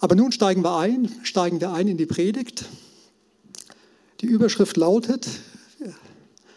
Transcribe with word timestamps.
Aber 0.00 0.14
nun 0.14 0.32
steigen 0.32 0.64
wir 0.64 0.76
ein, 0.76 1.14
steigen 1.22 1.60
wir 1.60 1.72
ein 1.72 1.86
in 1.86 1.98
die 1.98 2.06
Predigt. 2.06 2.64
Die 4.22 4.26
Überschrift 4.26 4.76
lautet, 4.76 5.28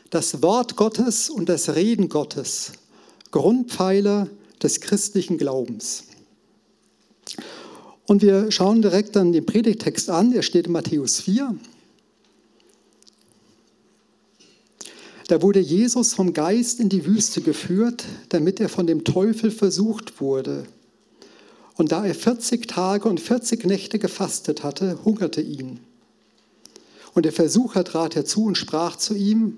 das 0.10 0.42
Wort 0.42 0.78
Gottes 0.78 1.30
und 1.30 1.50
das 1.50 1.76
Reden 1.76 2.08
Gottes, 2.08 2.72
Grundpfeiler 3.32 4.30
des 4.62 4.80
christlichen 4.80 5.38
Glaubens. 5.38 6.06
Und 8.06 8.22
wir 8.22 8.52
schauen 8.52 8.82
direkt 8.82 9.16
dann 9.16 9.34
den 9.34 9.46
Predigtext 9.46 10.10
an, 10.10 10.32
der 10.32 10.42
steht 10.42 10.68
in 10.68 10.72
Matthäus 10.72 11.20
4. 11.22 11.56
Da 15.28 15.42
wurde 15.42 15.60
Jesus 15.60 16.14
vom 16.14 16.34
Geist 16.34 16.80
in 16.80 16.90
die 16.90 17.06
Wüste 17.06 17.42
geführt, 17.42 18.06
damit 18.30 18.60
er 18.60 18.70
von 18.70 18.88
dem 18.88 19.04
Teufel 19.04 19.52
versucht 19.52 20.22
wurde. 20.22 20.66
Und 21.76 21.92
da 21.92 22.06
er 22.06 22.16
40 22.16 22.68
Tage 22.68 23.10
und 23.10 23.20
40 23.20 23.66
Nächte 23.66 24.00
gefastet 24.00 24.64
hatte, 24.64 25.00
hungerte 25.04 25.42
ihn. 25.42 25.80
Und 27.14 27.26
der 27.26 27.34
Versucher 27.34 27.84
trat 27.84 28.16
herzu 28.16 28.46
und 28.46 28.58
sprach 28.58 28.96
zu 28.96 29.16
ihm, 29.16 29.58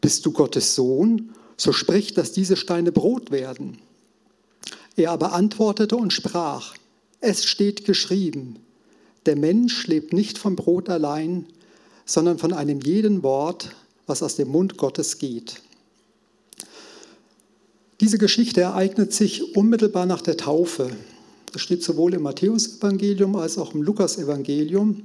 Bist 0.00 0.24
du 0.26 0.32
Gottes 0.32 0.74
Sohn? 0.74 1.30
So 1.56 1.72
sprich, 1.72 2.14
dass 2.14 2.32
diese 2.32 2.56
Steine 2.56 2.92
Brot 2.92 3.30
werden. 3.30 3.78
Er 4.96 5.10
aber 5.10 5.32
antwortete 5.32 5.96
und 5.96 6.12
sprach, 6.12 6.74
Es 7.20 7.44
steht 7.44 7.84
geschrieben, 7.84 8.56
der 9.26 9.36
Mensch 9.36 9.86
lebt 9.86 10.12
nicht 10.12 10.38
vom 10.38 10.56
Brot 10.56 10.88
allein, 10.88 11.46
sondern 12.04 12.38
von 12.38 12.52
einem 12.52 12.80
jeden 12.80 13.22
Wort, 13.22 13.74
was 14.06 14.22
aus 14.22 14.36
dem 14.36 14.48
Mund 14.48 14.76
Gottes 14.76 15.18
geht. 15.18 15.62
Diese 18.00 18.18
Geschichte 18.18 18.60
ereignet 18.62 19.12
sich 19.12 19.56
unmittelbar 19.56 20.06
nach 20.06 20.20
der 20.20 20.36
Taufe. 20.36 20.90
Das 21.52 21.62
steht 21.62 21.84
sowohl 21.84 22.14
im 22.14 22.22
Matthäusevangelium 22.22 23.36
als 23.36 23.58
auch 23.58 23.74
im 23.74 23.82
Lukasevangelium. 23.82 25.04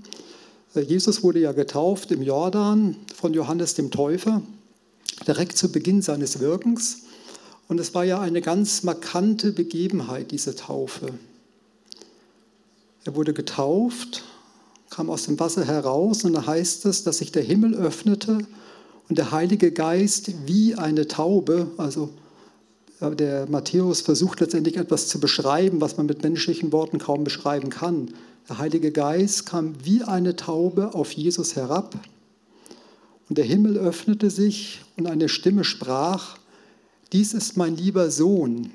Äh, 0.73 0.81
Jesus 0.81 1.21
wurde 1.21 1.39
ja 1.39 1.51
getauft 1.51 2.11
im 2.11 2.23
Jordan 2.23 2.95
von 3.15 3.33
Johannes 3.33 3.75
dem 3.75 3.91
Täufer, 3.91 4.41
direkt 5.27 5.57
zu 5.57 5.71
Beginn 5.71 6.01
seines 6.01 6.39
Wirkens. 6.39 7.03
Und 7.67 7.79
es 7.79 7.93
war 7.93 8.03
ja 8.03 8.19
eine 8.19 8.41
ganz 8.41 8.81
markante 8.81 9.51
Begebenheit, 9.51 10.31
diese 10.31 10.55
Taufe. 10.55 11.13
Er 13.05 13.15
wurde 13.15 13.33
getauft, 13.33 14.23
kam 14.89 15.11
aus 15.11 15.25
dem 15.25 15.39
Wasser 15.39 15.65
heraus 15.65 16.23
und 16.23 16.33
da 16.33 16.47
heißt 16.47 16.87
es, 16.87 17.03
dass 17.03 17.19
sich 17.19 17.31
der 17.31 17.43
Himmel 17.43 17.75
öffnete 17.75 18.39
und 19.07 19.17
der 19.19 19.31
Heilige 19.31 19.71
Geist 19.71 20.31
wie 20.47 20.73
eine 20.73 21.07
Taube, 21.07 21.67
also 21.77 22.09
der 23.01 23.49
Matthäus 23.49 24.01
versucht 24.01 24.41
letztendlich 24.41 24.77
etwas 24.77 25.07
zu 25.07 25.19
beschreiben, 25.19 25.79
was 25.81 25.97
man 25.97 26.05
mit 26.05 26.21
menschlichen 26.23 26.71
Worten 26.71 26.99
kaum 26.99 27.23
beschreiben 27.23 27.69
kann. 27.69 28.13
Der 28.49 28.57
Heilige 28.57 28.91
Geist 28.91 29.45
kam 29.45 29.75
wie 29.83 30.03
eine 30.03 30.35
Taube 30.35 30.93
auf 30.93 31.11
Jesus 31.13 31.55
herab 31.55 31.95
und 33.29 33.37
der 33.37 33.45
Himmel 33.45 33.77
öffnete 33.77 34.29
sich 34.29 34.81
und 34.97 35.07
eine 35.07 35.29
Stimme 35.29 35.63
sprach, 35.63 36.37
dies 37.13 37.33
ist 37.33 37.57
mein 37.57 37.77
lieber 37.77 38.11
Sohn, 38.11 38.71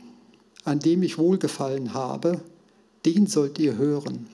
an 0.64 0.78
dem 0.78 1.02
ich 1.02 1.19
wohlgefallen 1.19 1.92
habe, 1.92 2.41
den 3.05 3.27
sollt 3.27 3.58
ihr 3.58 3.77
hören. 3.77 4.27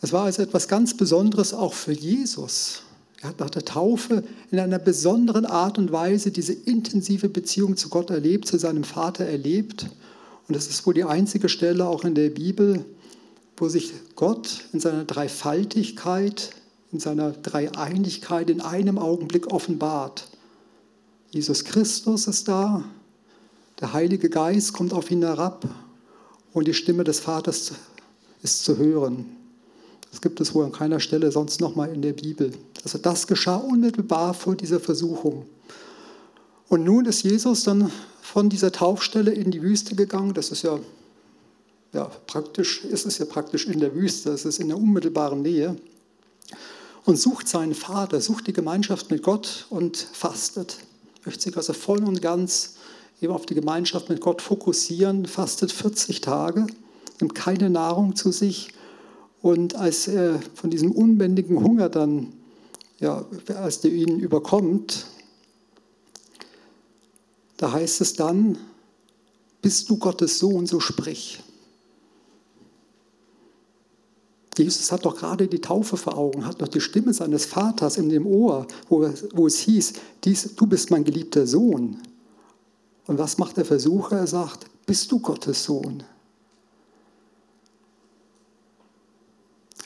Es 0.00 0.12
war 0.12 0.24
also 0.24 0.42
etwas 0.42 0.66
ganz 0.66 0.96
Besonderes 0.96 1.54
auch 1.54 1.74
für 1.74 1.92
Jesus, 1.92 2.82
er 3.22 3.28
hat 3.28 3.38
nach 3.38 3.50
der 3.50 3.64
Taufe 3.64 4.24
in 4.50 4.58
einer 4.58 4.80
besonderen 4.80 5.46
Art 5.46 5.78
und 5.78 5.92
Weise 5.92 6.32
diese 6.32 6.52
intensive 6.52 7.28
Beziehung 7.28 7.76
zu 7.76 7.88
Gott 7.88 8.10
erlebt, 8.10 8.48
zu 8.48 8.58
seinem 8.58 8.82
Vater 8.82 9.24
erlebt. 9.24 9.86
Und 10.48 10.56
das 10.56 10.66
ist 10.66 10.84
wohl 10.84 10.94
die 10.94 11.04
einzige 11.04 11.48
Stelle 11.48 11.86
auch 11.86 12.04
in 12.04 12.16
der 12.16 12.30
Bibel, 12.30 12.84
wo 13.56 13.68
sich 13.68 13.92
Gott 14.16 14.64
in 14.72 14.80
seiner 14.80 15.04
Dreifaltigkeit, 15.04 16.50
in 16.90 16.98
seiner 16.98 17.30
Dreieinigkeit 17.30 18.50
in 18.50 18.60
einem 18.60 18.98
Augenblick 18.98 19.52
offenbart. 19.52 20.26
Jesus 21.30 21.64
Christus 21.64 22.26
ist 22.26 22.48
da, 22.48 22.82
der 23.78 23.92
Heilige 23.92 24.30
Geist 24.30 24.72
kommt 24.72 24.92
auf 24.92 25.12
ihn 25.12 25.22
herab 25.22 25.68
und 26.52 26.66
die 26.66 26.74
Stimme 26.74 27.04
des 27.04 27.20
Vaters 27.20 27.70
ist 28.42 28.64
zu 28.64 28.78
hören. 28.78 29.41
Das 30.12 30.20
gibt 30.20 30.40
es 30.40 30.54
wohl 30.54 30.64
an 30.64 30.72
keiner 30.72 31.00
Stelle 31.00 31.32
sonst 31.32 31.60
nochmal 31.60 31.92
in 31.92 32.02
der 32.02 32.12
Bibel. 32.12 32.52
Also 32.84 32.98
das 32.98 33.26
geschah 33.26 33.56
unmittelbar 33.56 34.34
vor 34.34 34.54
dieser 34.54 34.78
Versuchung. 34.78 35.46
Und 36.68 36.84
nun 36.84 37.06
ist 37.06 37.22
Jesus 37.22 37.64
dann 37.64 37.90
von 38.20 38.50
dieser 38.50 38.70
Taufstelle 38.70 39.32
in 39.32 39.50
die 39.50 39.62
Wüste 39.62 39.96
gegangen. 39.96 40.34
Das 40.34 40.50
ist 40.50 40.62
ja, 40.62 40.78
ja 41.94 42.10
praktisch, 42.26 42.84
ist 42.84 43.06
es 43.06 43.18
ja 43.18 43.24
praktisch 43.24 43.66
in 43.66 43.80
der 43.80 43.94
Wüste, 43.94 44.30
es 44.30 44.44
ist 44.44 44.60
in 44.60 44.68
der 44.68 44.76
unmittelbaren 44.76 45.42
Nähe. 45.42 45.76
Und 47.04 47.18
sucht 47.18 47.48
seinen 47.48 47.74
Vater, 47.74 48.20
sucht 48.20 48.46
die 48.46 48.52
Gemeinschaft 48.52 49.10
mit 49.10 49.22
Gott 49.22 49.66
und 49.70 49.96
fastet. 49.96 50.76
Möchte 51.24 51.42
sich 51.42 51.56
also 51.56 51.72
voll 51.72 52.04
und 52.04 52.20
ganz 52.20 52.76
eben 53.22 53.32
auf 53.32 53.46
die 53.46 53.54
Gemeinschaft 53.54 54.10
mit 54.10 54.20
Gott 54.20 54.42
fokussieren, 54.42 55.24
fastet 55.24 55.72
40 55.72 56.20
Tage, 56.20 56.66
nimmt 57.20 57.34
keine 57.34 57.70
Nahrung 57.70 58.14
zu 58.14 58.30
sich 58.30 58.72
und 59.42 59.74
als 59.74 60.06
er 60.06 60.40
von 60.54 60.70
diesem 60.70 60.92
unbändigen 60.92 61.62
Hunger 61.62 61.88
dann, 61.88 62.32
ja, 63.00 63.26
als 63.56 63.80
der 63.80 63.92
ihn 63.92 64.20
überkommt, 64.20 65.06
da 67.56 67.72
heißt 67.72 68.00
es 68.00 68.14
dann, 68.14 68.56
bist 69.60 69.90
du 69.90 69.98
Gottes 69.98 70.38
Sohn, 70.38 70.66
so 70.66 70.78
sprich. 70.78 71.42
Jesus 74.56 74.92
hat 74.92 75.04
doch 75.04 75.16
gerade 75.16 75.48
die 75.48 75.60
Taufe 75.60 75.96
vor 75.96 76.16
Augen, 76.16 76.44
hat 76.44 76.60
doch 76.60 76.68
die 76.68 76.80
Stimme 76.80 77.12
seines 77.12 77.46
Vaters 77.46 77.96
in 77.96 78.10
dem 78.10 78.26
Ohr, 78.26 78.66
wo, 78.88 79.08
wo 79.32 79.46
es 79.46 79.58
hieß, 79.60 79.94
dies, 80.24 80.54
du 80.54 80.66
bist 80.66 80.90
mein 80.90 81.04
geliebter 81.04 81.46
Sohn. 81.46 81.98
Und 83.06 83.18
was 83.18 83.38
macht 83.38 83.56
der 83.56 83.64
Versucher? 83.64 84.18
Er 84.18 84.26
sagt, 84.26 84.66
bist 84.86 85.10
du 85.10 85.18
Gottes 85.18 85.64
Sohn? 85.64 86.04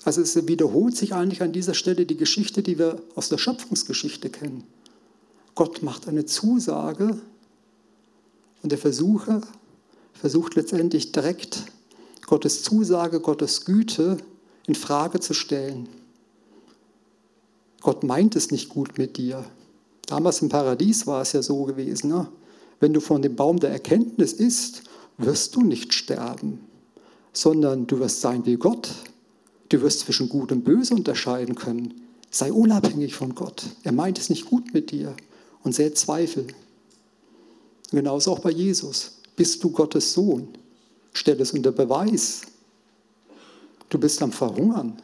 Also 0.06 0.20
es 0.20 0.46
wiederholt 0.46 0.96
sich 0.96 1.14
eigentlich 1.14 1.42
an 1.42 1.50
dieser 1.50 1.74
Stelle 1.74 2.06
die 2.06 2.16
Geschichte, 2.16 2.62
die 2.62 2.78
wir 2.78 3.02
aus 3.16 3.28
der 3.28 3.38
Schöpfungsgeschichte 3.38 4.30
kennen. 4.30 4.62
Gott 5.56 5.82
macht 5.82 6.06
eine 6.06 6.24
Zusage 6.24 7.18
und 8.62 8.70
der 8.70 8.78
Versucher 8.78 9.40
versucht 10.12 10.54
letztendlich 10.54 11.10
direkt 11.10 11.64
Gottes 12.24 12.62
Zusage, 12.62 13.18
Gottes 13.18 13.64
Güte 13.64 14.18
in 14.68 14.76
Frage 14.76 15.18
zu 15.18 15.34
stellen. 15.34 15.88
Gott 17.80 18.04
meint 18.04 18.36
es 18.36 18.52
nicht 18.52 18.68
gut 18.68 18.98
mit 18.98 19.16
dir. 19.16 19.44
Damals 20.06 20.40
im 20.40 20.48
Paradies 20.48 21.08
war 21.08 21.22
es 21.22 21.32
ja 21.32 21.42
so 21.42 21.64
gewesen. 21.64 22.10
Ne? 22.10 22.28
Wenn 22.78 22.92
du 22.92 23.00
von 23.00 23.22
dem 23.22 23.34
Baum 23.34 23.58
der 23.58 23.70
Erkenntnis 23.70 24.34
isst, 24.34 24.84
wirst 25.18 25.56
du 25.56 25.62
nicht 25.62 25.92
sterben, 25.94 26.60
sondern 27.32 27.88
du 27.88 27.98
wirst 27.98 28.20
sein 28.20 28.46
wie 28.46 28.54
Gott. 28.54 28.88
Du 29.68 29.80
wirst 29.82 30.00
zwischen 30.00 30.28
Gut 30.28 30.52
und 30.52 30.64
Böse 30.64 30.94
unterscheiden 30.94 31.54
können. 31.54 32.02
Sei 32.30 32.52
unabhängig 32.52 33.14
von 33.14 33.34
Gott. 33.34 33.64
Er 33.82 33.92
meint 33.92 34.18
es 34.18 34.30
nicht 34.30 34.46
gut 34.46 34.72
mit 34.74 34.90
dir 34.90 35.14
und 35.62 35.74
sähe 35.74 35.94
Zweifel. 35.94 36.46
genauso 37.90 38.32
auch 38.32 38.40
bei 38.40 38.50
Jesus. 38.50 39.18
Bist 39.36 39.62
du 39.62 39.70
Gottes 39.70 40.12
Sohn? 40.12 40.48
Stell 41.12 41.40
es 41.40 41.52
unter 41.52 41.72
Beweis. 41.72 42.42
Du 43.88 43.98
bist 43.98 44.22
am 44.22 44.32
Verhungern. 44.32 45.00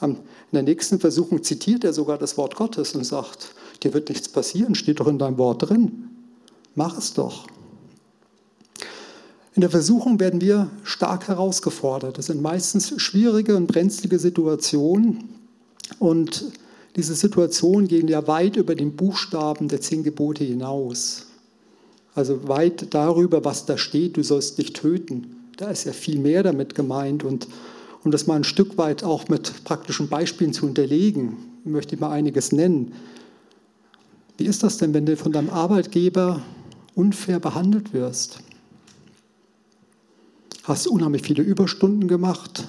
In 0.00 0.16
der 0.52 0.62
nächsten 0.62 1.00
Versuchung 1.00 1.42
zitiert 1.42 1.84
er 1.84 1.92
sogar 1.92 2.18
das 2.18 2.36
Wort 2.36 2.54
Gottes 2.54 2.94
und 2.94 3.04
sagt, 3.04 3.54
dir 3.82 3.92
wird 3.94 4.08
nichts 4.08 4.28
passieren, 4.28 4.74
steht 4.74 5.00
doch 5.00 5.08
in 5.08 5.18
deinem 5.18 5.38
Wort 5.38 5.68
drin. 5.68 6.10
Mach 6.74 6.96
es 6.96 7.12
doch. 7.14 7.46
In 9.58 9.62
der 9.62 9.70
Versuchung 9.70 10.20
werden 10.20 10.40
wir 10.40 10.70
stark 10.84 11.26
herausgefordert. 11.26 12.16
Das 12.16 12.26
sind 12.26 12.40
meistens 12.40 12.94
schwierige 13.02 13.56
und 13.56 13.66
brenzlige 13.66 14.20
Situationen. 14.20 15.30
Und 15.98 16.52
diese 16.94 17.16
Situationen 17.16 17.88
gehen 17.88 18.06
ja 18.06 18.28
weit 18.28 18.54
über 18.54 18.76
den 18.76 18.94
Buchstaben 18.94 19.66
der 19.66 19.80
zehn 19.80 20.04
Gebote 20.04 20.44
hinaus. 20.44 21.26
Also 22.14 22.46
weit 22.46 22.94
darüber, 22.94 23.44
was 23.44 23.66
da 23.66 23.78
steht, 23.78 24.16
du 24.16 24.22
sollst 24.22 24.58
dich 24.58 24.74
töten. 24.74 25.34
Da 25.56 25.70
ist 25.70 25.86
ja 25.86 25.92
viel 25.92 26.20
mehr 26.20 26.44
damit 26.44 26.76
gemeint. 26.76 27.24
Und 27.24 27.48
um 28.04 28.12
das 28.12 28.28
mal 28.28 28.36
ein 28.36 28.44
Stück 28.44 28.78
weit 28.78 29.02
auch 29.02 29.26
mit 29.26 29.64
praktischen 29.64 30.08
Beispielen 30.08 30.52
zu 30.52 30.66
unterlegen, 30.66 31.36
möchte 31.64 31.96
ich 31.96 32.00
mal 32.00 32.12
einiges 32.12 32.52
nennen. 32.52 32.92
Wie 34.36 34.46
ist 34.46 34.62
das 34.62 34.76
denn, 34.76 34.94
wenn 34.94 35.04
du 35.04 35.16
von 35.16 35.32
deinem 35.32 35.50
Arbeitgeber 35.50 36.44
unfair 36.94 37.40
behandelt 37.40 37.92
wirst? 37.92 38.38
Hast 40.68 40.86
unheimlich 40.86 41.22
viele 41.22 41.42
Überstunden 41.42 42.08
gemacht, 42.08 42.64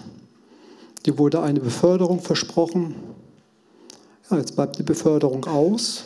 dir 1.06 1.18
wurde 1.18 1.42
eine 1.42 1.60
Beförderung 1.60 2.22
versprochen. 2.22 2.96
Ja, 4.31 4.38
jetzt 4.38 4.56
bleibt 4.56 4.80
die 4.80 4.84
Beförderung 4.84 5.46
aus. 5.46 6.06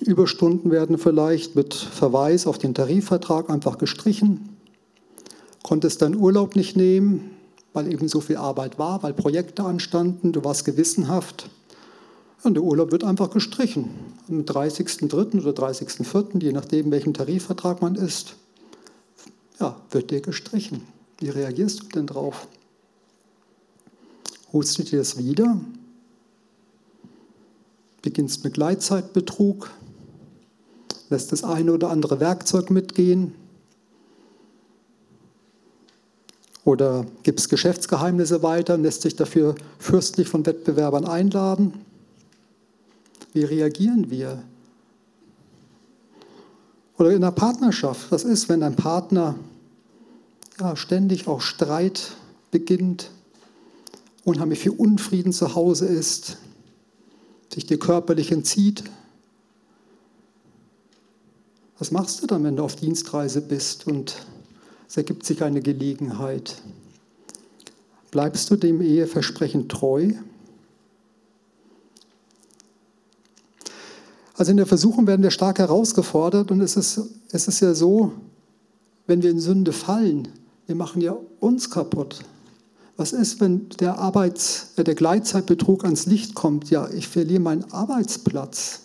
Überstunden 0.00 0.70
werden 0.70 0.98
vielleicht 0.98 1.56
mit 1.56 1.74
Verweis 1.74 2.46
auf 2.46 2.58
den 2.58 2.74
Tarifvertrag 2.74 3.50
einfach 3.50 3.78
gestrichen. 3.78 4.56
Konntest 5.62 6.02
deinen 6.02 6.16
Urlaub 6.16 6.56
nicht 6.56 6.76
nehmen, 6.76 7.30
weil 7.72 7.92
eben 7.92 8.08
so 8.08 8.20
viel 8.20 8.36
Arbeit 8.36 8.78
war, 8.78 9.02
weil 9.02 9.12
Projekte 9.12 9.64
anstanden, 9.64 10.32
du 10.32 10.44
warst 10.44 10.64
gewissenhaft. 10.64 11.48
Und 12.42 12.54
der 12.54 12.62
Urlaub 12.62 12.92
wird 12.92 13.04
einfach 13.04 13.30
gestrichen. 13.30 13.90
Am 14.28 14.40
30.03. 14.42 15.42
oder 15.46 15.68
30.04., 15.68 16.42
je 16.42 16.52
nachdem, 16.52 16.90
welchem 16.90 17.12
Tarifvertrag 17.12 17.82
man 17.82 17.94
ist, 17.94 18.36
ja, 19.60 19.76
wird 19.90 20.10
dir 20.10 20.20
gestrichen. 20.20 20.82
Wie 21.18 21.28
reagierst 21.28 21.82
du 21.82 21.88
denn 21.88 22.06
drauf? 22.06 22.48
Holst 24.52 24.78
du 24.78 24.82
dir 24.82 24.98
das 24.98 25.18
wieder? 25.18 25.60
Beginnst 28.02 28.42
mit 28.42 28.54
Gleitzeitbetrug? 28.54 29.70
Lässt 31.10 31.32
das 31.32 31.44
eine 31.44 31.72
oder 31.72 31.90
andere 31.90 32.20
Werkzeug 32.20 32.70
mitgehen? 32.70 33.34
Oder 36.64 37.06
gibt 37.22 37.40
es 37.40 37.48
Geschäftsgeheimnisse 37.48 38.42
weiter 38.42 38.74
und 38.74 38.82
lässt 38.82 39.02
sich 39.02 39.16
dafür 39.16 39.54
fürstlich 39.78 40.28
von 40.28 40.46
Wettbewerbern 40.46 41.04
einladen? 41.04 41.84
Wie 43.32 43.44
reagieren 43.44 44.10
wir? 44.10 44.42
Oder 46.98 47.12
in 47.12 47.22
der 47.22 47.30
Partnerschaft, 47.30 48.10
was 48.10 48.24
ist, 48.24 48.48
wenn 48.48 48.62
ein 48.62 48.76
Partner 48.76 49.34
ja, 50.60 50.76
ständig 50.76 51.26
auch 51.26 51.40
Streit 51.40 52.12
beginnt, 52.50 53.10
unheimlich 54.24 54.60
viel 54.60 54.72
Unfrieden 54.72 55.32
zu 55.32 55.54
Hause 55.54 55.86
ist, 55.86 56.36
sich 57.52 57.66
dir 57.66 57.78
körperlich 57.78 58.30
entzieht? 58.30 58.84
Was 61.78 61.90
machst 61.90 62.22
du 62.22 62.26
dann, 62.26 62.44
wenn 62.44 62.56
du 62.56 62.62
auf 62.62 62.76
Dienstreise 62.76 63.40
bist 63.40 63.86
und 63.86 64.26
es 64.86 64.96
ergibt 64.96 65.24
sich 65.24 65.42
eine 65.42 65.62
Gelegenheit? 65.62 66.60
Bleibst 68.10 68.50
du 68.50 68.56
dem 68.56 68.82
Eheversprechen 68.82 69.68
treu? 69.68 70.12
Also 74.34 74.50
in 74.50 74.58
der 74.58 74.66
Versuchung 74.66 75.06
werden 75.06 75.22
wir 75.22 75.30
stark 75.30 75.58
herausgefordert 75.58 76.50
und 76.50 76.60
es 76.60 76.76
ist, 76.76 77.00
es 77.30 77.48
ist 77.48 77.60
ja 77.60 77.72
so, 77.72 78.12
wenn 79.06 79.22
wir 79.22 79.30
in 79.30 79.40
Sünde 79.40 79.72
fallen, 79.72 80.28
wir 80.66 80.74
machen 80.74 81.02
ja 81.02 81.16
uns 81.40 81.70
kaputt. 81.70 82.20
Was 82.96 83.14
ist, 83.14 83.40
wenn 83.40 83.68
der, 83.80 83.98
Arbeits-, 83.98 84.72
äh, 84.76 84.84
der 84.84 84.94
Gleitzeitbetrug 84.94 85.84
ans 85.84 86.06
Licht 86.06 86.34
kommt? 86.34 86.70
Ja, 86.70 86.88
ich 86.90 87.08
verliere 87.08 87.40
meinen 87.40 87.64
Arbeitsplatz. 87.72 88.80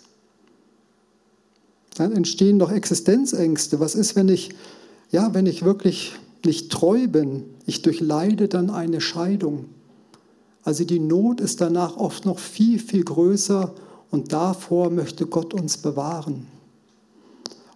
Dann 1.96 2.12
entstehen 2.12 2.58
doch 2.58 2.72
Existenzängste. 2.72 3.78
Was 3.78 3.94
ist, 3.94 4.16
wenn 4.16 4.28
ich, 4.28 4.54
ja, 5.10 5.34
wenn 5.34 5.44
ich 5.44 5.64
wirklich 5.64 6.14
nicht 6.44 6.72
treu 6.72 7.08
bin? 7.08 7.44
Ich 7.66 7.82
durchleide 7.82 8.48
dann 8.48 8.70
eine 8.70 9.00
Scheidung. 9.00 9.66
Also 10.62 10.84
die 10.84 10.98
Not 10.98 11.40
ist 11.40 11.60
danach 11.60 11.96
oft 11.96 12.24
noch 12.24 12.38
viel, 12.38 12.78
viel 12.78 13.04
größer 13.04 13.74
und 14.10 14.32
davor 14.32 14.90
möchte 14.90 15.26
Gott 15.26 15.54
uns 15.54 15.76
bewahren. 15.76 16.46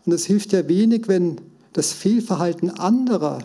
Und 0.06 0.12
es 0.12 0.24
hilft 0.24 0.52
ja 0.52 0.66
wenig, 0.68 1.06
wenn 1.06 1.36
das 1.74 1.92
Fehlverhalten 1.92 2.70
anderer 2.70 3.38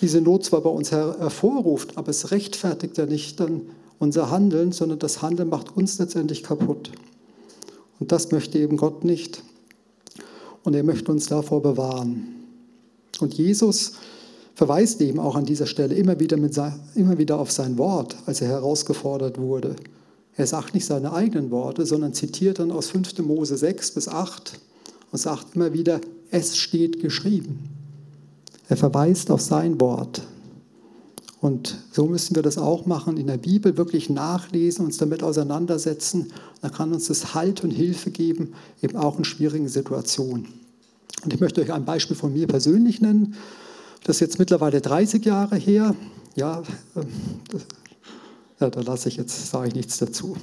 diese 0.00 0.20
Not 0.20 0.44
zwar 0.44 0.60
bei 0.60 0.70
uns 0.70 0.92
her 0.92 1.16
hervorruft, 1.18 1.96
aber 1.96 2.08
es 2.10 2.30
rechtfertigt 2.30 2.98
ja 2.98 3.06
nicht 3.06 3.40
dann 3.40 3.62
unser 3.98 4.30
Handeln, 4.30 4.72
sondern 4.72 4.98
das 4.98 5.22
Handeln 5.22 5.48
macht 5.48 5.76
uns 5.76 5.98
letztendlich 5.98 6.42
kaputt. 6.42 6.90
Und 7.98 8.12
das 8.12 8.32
möchte 8.32 8.58
eben 8.58 8.76
Gott 8.76 9.04
nicht. 9.04 9.42
Und 10.64 10.74
er 10.74 10.82
möchte 10.82 11.12
uns 11.12 11.26
davor 11.26 11.62
bewahren. 11.62 12.28
Und 13.20 13.34
Jesus 13.34 13.92
verweist 14.54 15.00
eben 15.00 15.18
auch 15.18 15.36
an 15.36 15.44
dieser 15.44 15.66
Stelle 15.66 15.94
immer 15.94 16.18
wieder, 16.18 16.36
mit, 16.36 16.58
immer 16.94 17.18
wieder 17.18 17.38
auf 17.38 17.50
sein 17.50 17.78
Wort, 17.78 18.16
als 18.26 18.40
er 18.40 18.48
herausgefordert 18.48 19.38
wurde. 19.38 19.76
Er 20.36 20.46
sagt 20.46 20.74
nicht 20.74 20.86
seine 20.86 21.12
eigenen 21.12 21.50
Worte, 21.50 21.84
sondern 21.84 22.14
zitiert 22.14 22.58
dann 22.58 22.70
aus 22.70 22.88
5. 22.88 23.18
Mose 23.18 23.56
6 23.56 23.92
bis 23.92 24.08
8 24.08 24.58
und 25.12 25.18
sagt 25.18 25.56
immer 25.56 25.72
wieder, 25.72 26.00
es 26.30 26.56
steht 26.56 27.00
geschrieben. 27.00 27.79
Er 28.70 28.76
verweist 28.76 29.32
auf 29.32 29.40
sein 29.40 29.80
Wort. 29.80 30.22
Und 31.40 31.76
so 31.90 32.06
müssen 32.06 32.36
wir 32.36 32.42
das 32.42 32.56
auch 32.56 32.86
machen, 32.86 33.16
in 33.16 33.26
der 33.26 33.36
Bibel 33.36 33.76
wirklich 33.76 34.08
nachlesen, 34.08 34.84
uns 34.84 34.96
damit 34.96 35.24
auseinandersetzen. 35.24 36.32
Da 36.62 36.68
kann 36.68 36.92
uns 36.92 37.08
das 37.08 37.34
Halt 37.34 37.64
und 37.64 37.72
Hilfe 37.72 38.12
geben, 38.12 38.52
eben 38.80 38.96
auch 38.96 39.18
in 39.18 39.24
schwierigen 39.24 39.68
Situationen. 39.68 40.46
Und 41.24 41.34
ich 41.34 41.40
möchte 41.40 41.60
euch 41.60 41.72
ein 41.72 41.84
Beispiel 41.84 42.14
von 42.14 42.32
mir 42.32 42.46
persönlich 42.46 43.00
nennen. 43.00 43.34
Das 44.04 44.16
ist 44.16 44.20
jetzt 44.20 44.38
mittlerweile 44.38 44.80
30 44.80 45.24
Jahre 45.24 45.56
her. 45.56 45.96
Ja, 46.36 46.62
ähm, 46.94 47.08
ja 48.60 48.70
da 48.70 48.80
lasse 48.82 49.08
ich 49.08 49.16
jetzt, 49.16 49.50
sage 49.50 49.68
ich 49.68 49.74
nichts 49.74 49.98
dazu. 49.98 50.36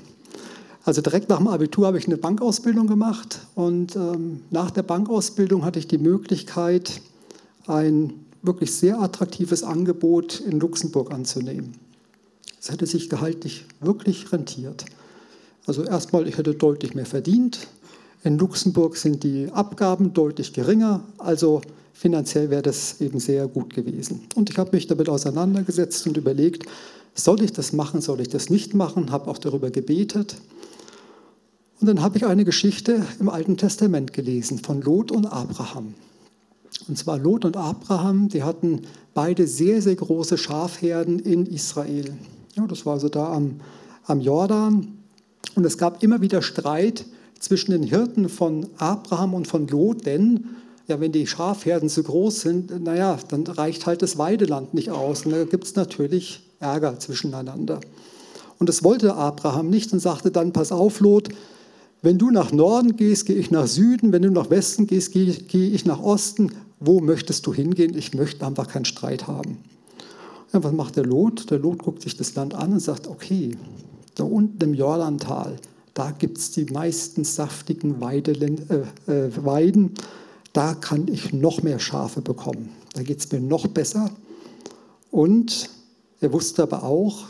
Also 0.83 1.01
direkt 1.01 1.29
nach 1.29 1.37
dem 1.37 1.47
Abitur 1.47 1.87
habe 1.87 1.97
ich 1.97 2.07
eine 2.07 2.17
Bankausbildung 2.17 2.87
gemacht 2.87 3.39
und 3.55 3.95
ähm, 3.95 4.41
nach 4.51 4.71
der 4.71 4.83
Bankausbildung 4.83 5.63
hatte 5.63 5.79
ich 5.79 5.87
die 5.87 5.97
Möglichkeit, 5.97 7.01
ein 7.67 8.25
wirklich 8.41 8.73
sehr 8.73 8.99
attraktives 8.99 9.63
Angebot 9.63 10.39
in 10.39 10.59
Luxemburg 10.59 11.11
anzunehmen. 11.11 11.75
Es 12.59 12.71
hätte 12.71 12.85
sich 12.85 13.09
gehaltlich 13.09 13.65
wirklich 13.81 14.31
rentiert. 14.31 14.85
Also 15.65 15.83
erstmal, 15.83 16.27
ich 16.27 16.37
hätte 16.37 16.53
deutlich 16.53 16.95
mehr 16.95 17.05
verdient. 17.05 17.67
In 18.23 18.37
Luxemburg 18.37 18.97
sind 18.97 19.23
die 19.23 19.49
Abgaben 19.51 20.13
deutlich 20.13 20.53
geringer, 20.53 21.03
also 21.17 21.61
finanziell 21.93 22.49
wäre 22.49 22.61
das 22.61 23.01
eben 23.01 23.19
sehr 23.19 23.47
gut 23.47 23.73
gewesen. 23.73 24.21
Und 24.35 24.49
ich 24.49 24.57
habe 24.57 24.75
mich 24.75 24.87
damit 24.87 25.09
auseinandergesetzt 25.09 26.05
und 26.07 26.17
überlegt, 26.17 26.65
soll 27.15 27.41
ich 27.41 27.51
das 27.51 27.73
machen, 27.73 28.01
soll 28.01 28.21
ich 28.21 28.29
das 28.29 28.49
nicht 28.49 28.73
machen, 28.73 29.11
habe 29.11 29.29
auch 29.29 29.37
darüber 29.37 29.71
gebetet. 29.71 30.37
Und 31.79 31.87
dann 31.87 32.01
habe 32.01 32.17
ich 32.17 32.25
eine 32.25 32.45
Geschichte 32.45 33.05
im 33.19 33.29
Alten 33.29 33.57
Testament 33.57 34.13
gelesen 34.13 34.59
von 34.59 34.81
Lot 34.81 35.11
und 35.11 35.25
Abraham. 35.25 35.93
Und 36.87 36.97
zwar 36.97 37.17
Lot 37.17 37.45
und 37.45 37.57
Abraham, 37.57 38.29
die 38.29 38.43
hatten 38.43 38.83
beide 39.13 39.47
sehr, 39.47 39.81
sehr 39.81 39.95
große 39.95 40.37
Schafherden 40.37 41.19
in 41.19 41.45
Israel. 41.45 42.13
Ja, 42.55 42.65
das 42.67 42.85
war 42.85 42.93
also 42.93 43.09
da 43.09 43.33
am, 43.33 43.59
am 44.05 44.21
Jordan. 44.21 44.97
Und 45.55 45.65
es 45.65 45.77
gab 45.77 46.03
immer 46.03 46.21
wieder 46.21 46.41
Streit 46.41 47.05
zwischen 47.39 47.71
den 47.71 47.83
Hirten 47.83 48.29
von 48.29 48.67
Abraham 48.77 49.33
und 49.33 49.47
von 49.47 49.67
Lot, 49.67 50.05
denn 50.05 50.45
ja, 50.87 50.99
wenn 50.99 51.11
die 51.11 51.27
Schafherden 51.27 51.89
zu 51.89 52.03
groß 52.03 52.41
sind, 52.41 52.83
naja, 52.83 53.17
dann 53.27 53.45
reicht 53.45 53.85
halt 53.85 54.01
das 54.01 54.17
Weideland 54.17 54.73
nicht 54.73 54.89
aus. 54.89 55.25
Und 55.25 55.33
da 55.33 55.43
gibt 55.43 55.65
es 55.65 55.75
natürlich 55.75 56.41
Ärger 56.59 56.97
zwischeneinander. 56.97 57.81
Und 58.57 58.69
das 58.69 58.83
wollte 58.83 59.15
Abraham 59.15 59.69
nicht 59.69 59.91
und 59.91 59.99
sagte 59.99 60.31
dann, 60.31 60.53
pass 60.53 60.71
auf, 60.71 61.01
Lot, 61.01 61.29
wenn 62.01 62.17
du 62.17 62.29
nach 62.29 62.51
Norden 62.51 62.95
gehst, 62.95 63.25
gehe 63.25 63.35
ich 63.35 63.51
nach 63.51 63.67
Süden, 63.67 64.11
wenn 64.11 64.21
du 64.21 64.31
nach 64.31 64.49
Westen 64.49 64.87
gehst, 64.87 65.11
gehe 65.13 65.31
ich 65.49 65.85
nach 65.85 66.01
Osten. 66.01 66.51
Wo 66.79 66.99
möchtest 66.99 67.47
du 67.47 67.53
hingehen? 67.53 67.97
Ich 67.97 68.13
möchte 68.13 68.45
einfach 68.45 68.67
keinen 68.67 68.85
Streit 68.85 69.27
haben. 69.27 69.57
Ja, 70.53 70.63
was 70.63 70.71
macht 70.71 70.95
der 70.95 71.05
Lot? 71.05 71.49
Der 71.49 71.59
Lot 71.59 71.79
guckt 71.79 72.03
sich 72.03 72.15
das 72.15 72.35
Land 72.35 72.53
an 72.53 72.73
und 72.73 72.79
sagt, 72.79 73.07
okay, 73.07 73.57
da 74.15 74.23
unten 74.23 74.63
im 74.63 74.73
Jordantal, 74.73 75.57
da 75.93 76.11
gibt 76.11 76.37
es 76.37 76.51
die 76.51 76.65
meisten 76.65 77.23
saftigen 77.23 78.01
äh, 78.01 79.11
äh, 79.11 79.45
Weiden, 79.45 79.93
da 80.53 80.75
kann 80.75 81.07
ich 81.07 81.33
noch 81.33 81.63
mehr 81.63 81.79
Schafe 81.79 82.21
bekommen. 82.21 82.69
Da 82.93 83.03
geht 83.03 83.19
es 83.19 83.31
mir 83.31 83.39
noch 83.39 83.67
besser. 83.67 84.09
Und 85.11 85.69
er 86.21 86.33
wusste 86.33 86.63
aber 86.63 86.83
auch, 86.83 87.25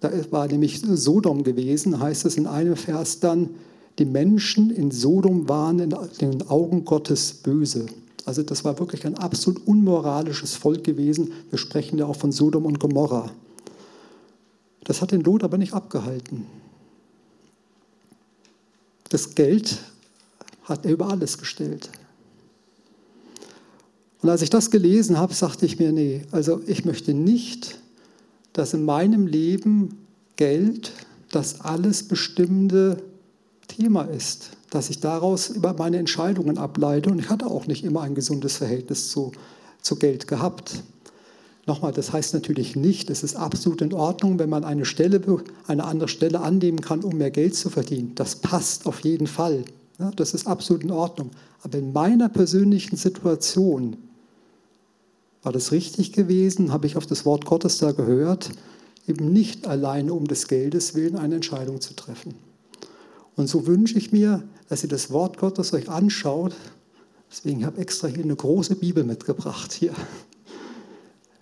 da 0.00 0.10
war 0.30 0.48
nämlich 0.48 0.80
Sodom 0.80 1.44
gewesen, 1.44 2.00
heißt 2.00 2.24
es 2.26 2.36
in 2.36 2.46
einem 2.46 2.76
Vers 2.76 3.20
dann, 3.20 3.50
die 3.98 4.04
Menschen 4.04 4.70
in 4.70 4.90
Sodom 4.90 5.48
waren 5.48 5.78
in 5.78 5.90
den 6.18 6.48
Augen 6.48 6.84
Gottes 6.84 7.34
böse. 7.34 7.86
Also 8.24 8.42
das 8.42 8.64
war 8.64 8.78
wirklich 8.78 9.04
ein 9.04 9.18
absolut 9.18 9.66
unmoralisches 9.66 10.54
Volk 10.54 10.84
gewesen. 10.84 11.32
Wir 11.50 11.58
sprechen 11.58 11.98
ja 11.98 12.06
auch 12.06 12.16
von 12.16 12.32
Sodom 12.32 12.66
und 12.66 12.78
Gomorra. 12.78 13.30
Das 14.84 15.00
hat 15.00 15.12
den 15.12 15.22
Lot 15.22 15.44
aber 15.44 15.58
nicht 15.58 15.74
abgehalten. 15.74 16.46
Das 19.08 19.34
Geld 19.34 19.78
hat 20.64 20.84
er 20.84 20.92
über 20.92 21.08
alles 21.08 21.38
gestellt. 21.38 21.90
Und 24.22 24.30
als 24.30 24.42
ich 24.42 24.50
das 24.50 24.70
gelesen 24.70 25.18
habe, 25.18 25.34
sagte 25.34 25.66
ich 25.66 25.78
mir, 25.78 25.92
nee, 25.92 26.22
also 26.30 26.60
ich 26.66 26.84
möchte 26.84 27.12
nicht, 27.12 27.78
dass 28.52 28.72
in 28.72 28.84
meinem 28.84 29.26
Leben 29.26 30.06
Geld 30.36 30.92
das 31.30 31.60
alles 31.60 32.04
bestimmende 32.04 33.02
Thema 33.82 34.02
ist, 34.02 34.50
dass 34.70 34.90
ich 34.90 35.00
daraus 35.00 35.48
über 35.48 35.74
meine 35.74 35.96
Entscheidungen 35.96 36.56
ableite. 36.56 37.10
Und 37.10 37.18
ich 37.18 37.30
hatte 37.30 37.46
auch 37.46 37.66
nicht 37.66 37.84
immer 37.84 38.02
ein 38.02 38.14
gesundes 38.14 38.58
Verhältnis 38.58 39.10
zu, 39.10 39.32
zu 39.80 39.96
Geld 39.96 40.28
gehabt. 40.28 40.84
Nochmal, 41.66 41.92
das 41.92 42.12
heißt 42.12 42.32
natürlich 42.32 42.76
nicht, 42.76 43.10
es 43.10 43.24
ist 43.24 43.34
absolut 43.34 43.82
in 43.82 43.92
Ordnung, 43.92 44.38
wenn 44.38 44.48
man 44.48 44.62
eine, 44.62 44.84
Stelle, 44.84 45.20
eine 45.66 45.84
andere 45.84 46.08
Stelle 46.08 46.40
annehmen 46.40 46.80
kann, 46.80 47.02
um 47.02 47.16
mehr 47.16 47.32
Geld 47.32 47.56
zu 47.56 47.70
verdienen. 47.70 48.12
Das 48.14 48.36
passt 48.36 48.86
auf 48.86 49.00
jeden 49.00 49.26
Fall. 49.26 49.64
Ja, 49.98 50.12
das 50.14 50.32
ist 50.32 50.46
absolut 50.46 50.84
in 50.84 50.92
Ordnung. 50.92 51.30
Aber 51.62 51.78
in 51.78 51.92
meiner 51.92 52.28
persönlichen 52.28 52.96
Situation 52.96 53.96
war 55.42 55.50
das 55.50 55.72
richtig 55.72 56.12
gewesen, 56.12 56.72
habe 56.72 56.86
ich 56.86 56.96
auf 56.96 57.06
das 57.06 57.26
Wort 57.26 57.46
Gottes 57.46 57.78
da 57.78 57.90
gehört, 57.90 58.50
eben 59.08 59.32
nicht 59.32 59.66
alleine 59.66 60.14
um 60.14 60.28
des 60.28 60.46
Geldes 60.46 60.94
willen 60.94 61.16
eine 61.16 61.34
Entscheidung 61.34 61.80
zu 61.80 61.94
treffen. 61.94 62.51
Und 63.36 63.48
so 63.48 63.66
wünsche 63.66 63.98
ich 63.98 64.12
mir, 64.12 64.42
dass 64.68 64.82
ihr 64.82 64.88
das 64.88 65.10
Wort 65.10 65.38
Gottes 65.38 65.72
euch 65.72 65.88
anschaut. 65.88 66.54
Deswegen 67.30 67.64
habe 67.64 67.76
ich 67.76 67.82
extra 67.82 68.08
hier 68.08 68.24
eine 68.24 68.36
große 68.36 68.76
Bibel 68.76 69.04
mitgebracht 69.04 69.72
hier. 69.72 69.94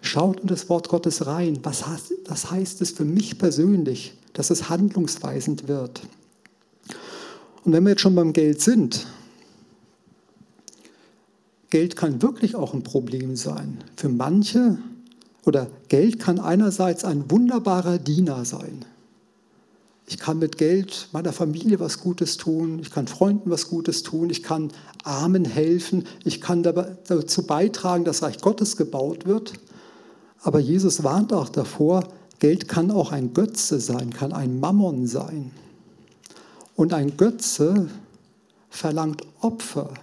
Schaut 0.01 0.41
in 0.41 0.47
das 0.47 0.69
Wort 0.69 0.89
Gottes 0.89 1.27
rein. 1.27 1.59
Was 1.63 1.87
heißt, 1.87 2.13
was 2.27 2.51
heißt 2.51 2.81
es 2.81 2.91
für 2.91 3.05
mich 3.05 3.39
persönlich, 3.39 4.15
dass 4.33 4.51
es 4.51 4.69
handlungsweisend 4.69 5.69
wird? 5.69 6.03
Und 7.65 7.73
wenn 7.73 7.85
wir 7.85 7.91
jetzt 7.91 8.01
schon 8.01 8.15
beim 8.15 8.33
Geld 8.33 8.63
sind, 8.63 9.07
Geld 11.69 11.95
kann 11.95 12.23
wirklich 12.23 12.57
auch 12.57 12.75
ein 12.75 12.83
Problem 12.83 13.37
sein. 13.37 13.79
Für 13.97 14.09
manche 14.09 14.79
oder 15.45 15.69
Geld 15.89 16.19
kann 16.19 16.41
einerseits 16.41 17.05
ein 17.05 17.31
wunderbarer 17.31 17.99
Diener 17.99 18.45
sein. 18.45 18.85
Ich 20.11 20.19
kann 20.19 20.41
mit 20.41 20.59
Geld 20.59 21.09
meiner 21.13 21.33
Familie 21.33 21.79
was 21.79 22.01
Gutes 22.01 22.37
tun, 22.37 22.81
ich 22.81 22.91
kann 22.91 23.07
Freunden 23.07 23.49
was 23.49 23.69
Gutes 23.69 24.03
tun, 24.03 24.29
ich 24.29 24.43
kann 24.43 24.73
Armen 25.05 25.45
helfen, 25.45 26.05
ich 26.25 26.41
kann 26.41 26.65
dazu 26.65 27.47
beitragen, 27.47 28.05
dass 28.05 28.25
Reich 28.25 28.41
Gottes 28.41 28.77
gebaut 28.77 29.25
wird. 29.25 29.53
Aber 30.43 30.59
Jesus 30.59 31.05
warnt 31.05 31.33
auch 31.33 31.49
davor, 31.49 32.09
Geld 32.41 32.67
kann 32.67 32.91
auch 32.91 33.13
ein 33.13 33.35
Götze 33.35 33.79
sein, 33.79 34.13
kann 34.13 34.33
ein 34.33 34.59
Mammon 34.59 35.07
sein. 35.07 35.53
Und 36.75 36.93
ein 36.93 37.17
Götze 37.17 37.89
verlangt 38.69 39.23
Opfer. 39.41 39.95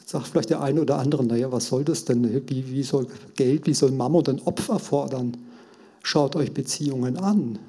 Jetzt 0.00 0.10
sagt 0.10 0.26
vielleicht 0.26 0.50
der 0.50 0.60
eine 0.60 0.80
oder 0.80 0.98
andere, 0.98 1.24
naja, 1.24 1.52
was 1.52 1.68
soll 1.68 1.84
das 1.84 2.04
denn? 2.04 2.48
Wie, 2.48 2.68
wie 2.68 2.82
soll 2.82 3.06
Geld, 3.36 3.68
wie 3.68 3.74
soll 3.74 3.92
Mammon 3.92 4.24
denn 4.24 4.42
Opfer 4.42 4.80
fordern? 4.80 5.36
Schaut 6.02 6.34
euch 6.34 6.52
Beziehungen 6.52 7.16
an. 7.16 7.60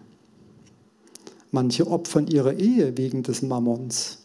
Manche 1.53 1.85
opfern 1.85 2.25
ihre 2.25 2.55
Ehe 2.55 2.97
wegen 2.97 3.21
des 3.21 3.43
Mammons. 3.43 4.17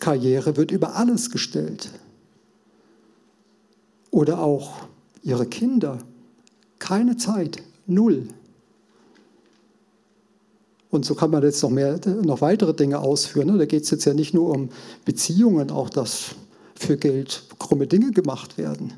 Karriere 0.00 0.56
wird 0.56 0.70
über 0.70 0.96
alles 0.96 1.30
gestellt. 1.30 1.90
Oder 4.10 4.40
auch 4.40 4.86
ihre 5.22 5.44
Kinder. 5.44 5.98
Keine 6.78 7.18
Zeit, 7.18 7.62
null. 7.86 8.28
Und 10.88 11.04
so 11.04 11.14
kann 11.14 11.30
man 11.30 11.42
jetzt 11.42 11.62
noch, 11.62 11.68
mehr, 11.68 12.00
noch 12.22 12.40
weitere 12.40 12.72
Dinge 12.72 13.00
ausführen. 13.00 13.48
Ne? 13.48 13.58
Da 13.58 13.66
geht 13.66 13.82
es 13.82 13.90
jetzt 13.90 14.06
ja 14.06 14.14
nicht 14.14 14.32
nur 14.32 14.54
um 14.54 14.70
Beziehungen, 15.04 15.70
auch 15.70 15.90
dass 15.90 16.30
für 16.74 16.96
Geld 16.96 17.42
krumme 17.58 17.86
Dinge 17.86 18.12
gemacht 18.12 18.56
werden. 18.56 18.94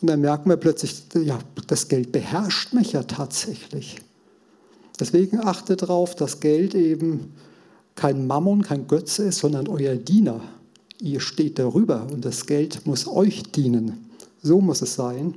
Und 0.00 0.08
dann 0.08 0.20
merken 0.20 0.48
wir 0.48 0.56
plötzlich, 0.56 1.02
ja, 1.14 1.38
das 1.66 1.88
Geld 1.88 2.12
beherrscht 2.12 2.72
mich 2.72 2.92
ja 2.92 3.02
tatsächlich. 3.02 4.00
Deswegen 5.00 5.40
achtet 5.40 5.82
darauf, 5.82 6.14
dass 6.14 6.40
Geld 6.40 6.74
eben 6.74 7.32
kein 7.94 8.26
Mammon, 8.26 8.62
kein 8.62 8.86
Götze 8.86 9.24
ist, 9.24 9.38
sondern 9.38 9.68
euer 9.68 9.96
Diener. 9.96 10.40
Ihr 11.00 11.20
steht 11.20 11.58
darüber 11.58 12.06
und 12.12 12.24
das 12.24 12.46
Geld 12.46 12.86
muss 12.86 13.08
euch 13.08 13.42
dienen. 13.44 14.10
So 14.42 14.60
muss 14.60 14.82
es 14.82 14.94
sein. 14.94 15.34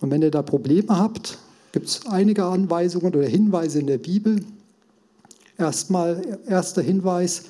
Und 0.00 0.10
wenn 0.10 0.22
ihr 0.22 0.30
da 0.30 0.42
Probleme 0.42 0.96
habt, 0.96 1.38
gibt 1.72 1.88
es 1.88 2.06
einige 2.06 2.44
Anweisungen 2.44 3.14
oder 3.14 3.26
Hinweise 3.26 3.80
in 3.80 3.86
der 3.86 3.98
Bibel. 3.98 4.44
Erstmal, 5.58 6.40
erster 6.46 6.82
Hinweis, 6.82 7.44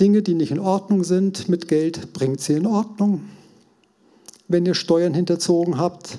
Dinge, 0.00 0.22
die 0.22 0.34
nicht 0.34 0.50
in 0.50 0.60
Ordnung 0.60 1.04
sind 1.04 1.48
mit 1.48 1.68
Geld, 1.68 2.12
bringt 2.12 2.40
sie 2.40 2.54
in 2.54 2.66
Ordnung. 2.66 3.22
Wenn 4.48 4.66
ihr 4.66 4.74
Steuern 4.74 5.14
hinterzogen 5.14 5.78
habt, 5.78 6.18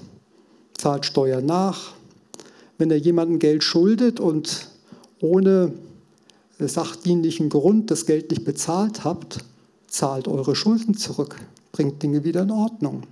zahlt 0.77 1.05
Steuern 1.05 1.45
nach. 1.45 1.93
Wenn 2.77 2.91
ihr 2.91 2.97
jemandem 2.97 3.39
Geld 3.39 3.63
schuldet 3.63 4.19
und 4.19 4.69
ohne 5.19 5.73
sachdienlichen 6.59 7.49
Grund 7.49 7.91
das 7.91 8.05
Geld 8.05 8.31
nicht 8.31 8.45
bezahlt 8.45 9.03
habt, 9.03 9.43
zahlt 9.87 10.27
eure 10.27 10.55
Schulden 10.55 10.95
zurück, 10.95 11.35
bringt 11.71 12.01
Dinge 12.03 12.23
wieder 12.23 12.43
in 12.43 12.51
Ordnung 12.51 13.03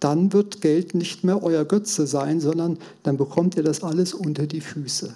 dann 0.00 0.32
wird 0.32 0.62
Geld 0.62 0.94
nicht 0.94 1.24
mehr 1.24 1.42
euer 1.42 1.64
Götze 1.64 2.06
sein, 2.06 2.40
sondern 2.40 2.78
dann 3.02 3.18
bekommt 3.18 3.56
ihr 3.56 3.62
das 3.62 3.84
alles 3.84 4.14
unter 4.14 4.46
die 4.46 4.62
Füße. 4.62 5.14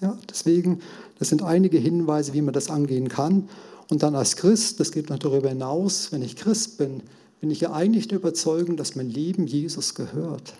Ja, 0.00 0.16
deswegen, 0.30 0.80
das 1.18 1.28
sind 1.28 1.42
einige 1.42 1.78
Hinweise, 1.78 2.32
wie 2.32 2.42
man 2.42 2.54
das 2.54 2.70
angehen 2.70 3.08
kann. 3.08 3.48
Und 3.90 4.02
dann 4.02 4.14
als 4.14 4.36
Christ, 4.36 4.80
das 4.80 4.92
geht 4.92 5.10
noch 5.10 5.18
darüber 5.18 5.48
hinaus, 5.48 6.12
wenn 6.12 6.22
ich 6.22 6.36
Christ 6.36 6.78
bin, 6.78 7.02
bin 7.42 7.50
ich 7.50 7.60
ja 7.60 7.72
eigentlich 7.72 8.06
der 8.06 8.18
Überzeugung, 8.18 8.76
dass 8.76 8.94
mein 8.94 9.10
Leben 9.10 9.48
Jesus 9.48 9.96
gehört. 9.96 10.54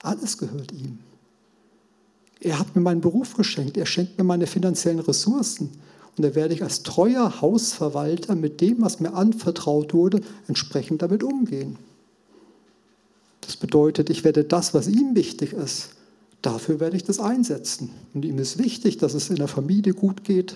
Alles 0.00 0.38
gehört 0.38 0.70
ihm. 0.70 1.00
Er 2.38 2.60
hat 2.60 2.76
mir 2.76 2.82
meinen 2.82 3.00
Beruf 3.00 3.34
geschenkt, 3.34 3.76
er 3.76 3.84
schenkt 3.84 4.16
mir 4.16 4.22
meine 4.22 4.46
finanziellen 4.46 5.00
Ressourcen. 5.00 5.70
Und 6.16 6.22
da 6.24 6.36
werde 6.36 6.54
ich 6.54 6.62
als 6.62 6.84
treuer 6.84 7.40
Hausverwalter 7.40 8.36
mit 8.36 8.60
dem, 8.60 8.80
was 8.80 9.00
mir 9.00 9.12
anvertraut 9.12 9.92
wurde, 9.92 10.20
entsprechend 10.46 11.02
damit 11.02 11.24
umgehen. 11.24 11.78
Das 13.40 13.56
bedeutet, 13.56 14.08
ich 14.08 14.22
werde 14.22 14.44
das, 14.44 14.72
was 14.72 14.86
ihm 14.86 15.16
wichtig 15.16 15.52
ist, 15.52 15.88
dafür 16.42 16.78
werde 16.78 16.96
ich 16.96 17.02
das 17.02 17.18
einsetzen. 17.18 17.90
Und 18.14 18.24
ihm 18.24 18.38
ist 18.38 18.56
wichtig, 18.58 18.98
dass 18.98 19.14
es 19.14 19.30
in 19.30 19.36
der 19.36 19.48
Familie 19.48 19.94
gut 19.94 20.22
geht, 20.22 20.54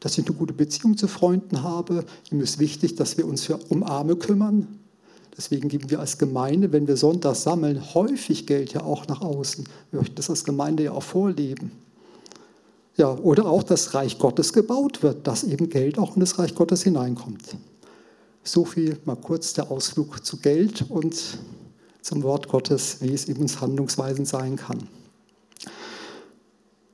dass 0.00 0.18
ich 0.18 0.26
eine 0.26 0.36
gute 0.36 0.52
Beziehung 0.52 0.96
zu 0.96 1.08
Freunden 1.08 1.62
habe. 1.62 2.04
Ihm 2.30 2.40
ist 2.40 2.58
wichtig, 2.58 2.96
dass 2.96 3.16
wir 3.18 3.26
uns 3.26 3.44
für, 3.44 3.58
um 3.68 3.82
Arme 3.82 4.16
kümmern. 4.16 4.78
Deswegen 5.36 5.68
geben 5.68 5.90
wir 5.90 6.00
als 6.00 6.18
Gemeinde, 6.18 6.72
wenn 6.72 6.88
wir 6.88 6.96
Sonntag 6.96 7.36
sammeln, 7.36 7.94
häufig 7.94 8.46
Geld 8.46 8.72
ja 8.72 8.82
auch 8.82 9.06
nach 9.06 9.20
außen. 9.20 9.64
Wir 9.90 10.00
möchten 10.00 10.16
das 10.16 10.30
als 10.30 10.44
Gemeinde 10.44 10.84
ja 10.84 10.92
auch 10.92 11.02
vorleben. 11.02 11.70
Ja, 12.96 13.14
oder 13.14 13.46
auch 13.46 13.62
das 13.62 13.94
Reich 13.94 14.18
Gottes 14.18 14.52
gebaut 14.52 15.04
wird, 15.04 15.28
dass 15.28 15.44
eben 15.44 15.70
Geld 15.70 15.98
auch 15.98 16.16
in 16.16 16.20
das 16.20 16.40
Reich 16.40 16.56
Gottes 16.56 16.82
hineinkommt. 16.82 17.56
So 18.42 18.64
viel 18.64 18.98
mal 19.04 19.14
kurz 19.14 19.52
der 19.52 19.70
Ausflug 19.70 20.24
zu 20.26 20.38
Geld 20.38 20.84
und 20.88 21.14
zum 22.02 22.22
Wort 22.24 22.48
Gottes, 22.48 22.96
wie 23.00 23.12
es 23.12 23.28
eben 23.28 23.42
uns 23.42 23.60
handlungsweisend 23.60 24.26
sein 24.26 24.56
kann. 24.56 24.88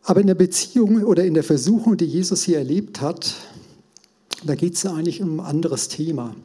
Aber 0.04 0.20
in 0.20 0.26
der 0.26 0.34
Beziehung 0.34 1.02
oder 1.02 1.24
in 1.24 1.34
der 1.34 1.42
Versuchung, 1.42 1.96
die 1.96 2.04
Jesus 2.04 2.44
hier 2.44 2.58
erlebt 2.58 3.00
hat, 3.00 3.34
da 4.44 4.54
geht 4.54 4.74
es 4.74 4.82
ja 4.82 4.92
eigentlich 4.92 5.22
um 5.22 5.40
ein 5.40 5.46
anderes 5.46 5.88
Thema. 5.88 6.36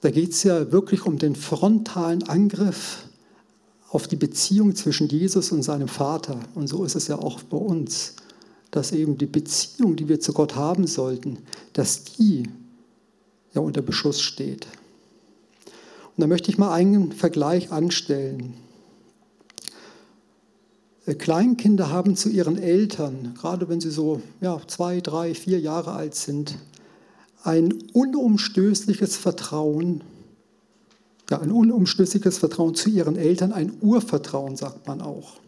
Da 0.00 0.10
geht 0.10 0.32
es 0.32 0.42
ja 0.42 0.72
wirklich 0.72 1.04
um 1.04 1.18
den 1.18 1.36
frontalen 1.36 2.22
Angriff 2.22 3.04
auf 3.90 4.08
die 4.08 4.16
Beziehung 4.16 4.74
zwischen 4.74 5.08
Jesus 5.08 5.52
und 5.52 5.62
seinem 5.62 5.88
Vater. 5.88 6.40
Und 6.54 6.68
so 6.68 6.84
ist 6.84 6.94
es 6.94 7.08
ja 7.08 7.18
auch 7.18 7.42
bei 7.42 7.58
uns, 7.58 8.14
dass 8.70 8.92
eben 8.92 9.18
die 9.18 9.26
Beziehung, 9.26 9.96
die 9.96 10.08
wir 10.08 10.20
zu 10.20 10.32
Gott 10.32 10.56
haben 10.56 10.86
sollten, 10.86 11.38
dass 11.74 12.04
die 12.04 12.44
ja 13.52 13.60
unter 13.60 13.82
Beschuss 13.82 14.22
steht. 14.22 14.66
Und 16.16 16.22
da 16.22 16.26
möchte 16.26 16.50
ich 16.50 16.56
mal 16.56 16.72
einen 16.72 17.12
Vergleich 17.12 17.72
anstellen. 17.72 18.54
Äh, 21.10 21.14
Kleinkinder 21.14 21.90
haben 21.90 22.16
zu 22.16 22.28
ihren 22.28 22.56
Eltern, 22.56 23.34
gerade 23.40 23.68
wenn 23.68 23.80
sie 23.80 23.90
so 23.90 24.22
ja, 24.40 24.60
zwei, 24.66 25.00
drei, 25.00 25.34
vier 25.34 25.60
Jahre 25.60 25.92
alt 25.92 26.14
sind, 26.14 26.56
ein 27.42 27.72
unumstößliches 27.92 29.16
Vertrauen, 29.16 30.02
ja, 31.30 31.40
ein 31.40 31.52
unumstößliches 31.52 32.38
Vertrauen 32.38 32.74
zu 32.74 32.90
ihren 32.90 33.16
Eltern, 33.16 33.52
ein 33.52 33.72
Urvertrauen, 33.80 34.56
sagt 34.56 34.86
man 34.86 35.00
auch. 35.00 35.38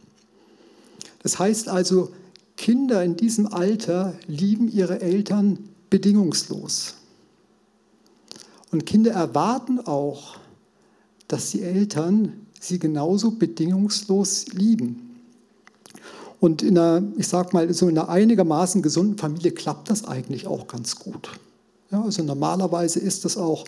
Das 1.23 1.39
heißt 1.39 1.69
also, 1.69 2.11
Kinder 2.57 3.03
in 3.05 3.17
diesem 3.17 3.53
Alter 3.53 4.15
lieben 4.27 4.71
ihre 4.71 5.01
Eltern 5.01 5.59
bedingungslos. 5.91 6.95
Und 8.71 8.87
Kinder 8.87 9.13
erwarten 9.13 9.81
auch, 9.81 10.39
dass 11.29 11.51
die 11.51 11.63
Eltern 11.63 12.47
sie 12.59 12.79
genauso 12.79 13.33
bedingungslos 13.33 14.47
lieben. 14.53 15.12
Und 16.43 16.61
in 16.61 16.77
einer, 16.77 17.05
ich 17.17 17.29
sag 17.29 17.53
mal, 17.53 17.73
so 17.73 17.89
in 17.89 17.97
einer 17.97 18.09
einigermaßen 18.09 18.83
gesunden 18.83 19.17
Familie 19.17 19.53
klappt 19.53 19.91
das 19.91 20.05
eigentlich 20.05 20.49
auch 20.49 20.67
ganz 20.67 20.97
gut. 20.97 21.31
Ja, 21.93 22.03
also 22.03 22.25
normalerweise 22.25 22.99
ist 22.99 23.25
das 23.25 23.37
auch, 23.37 23.65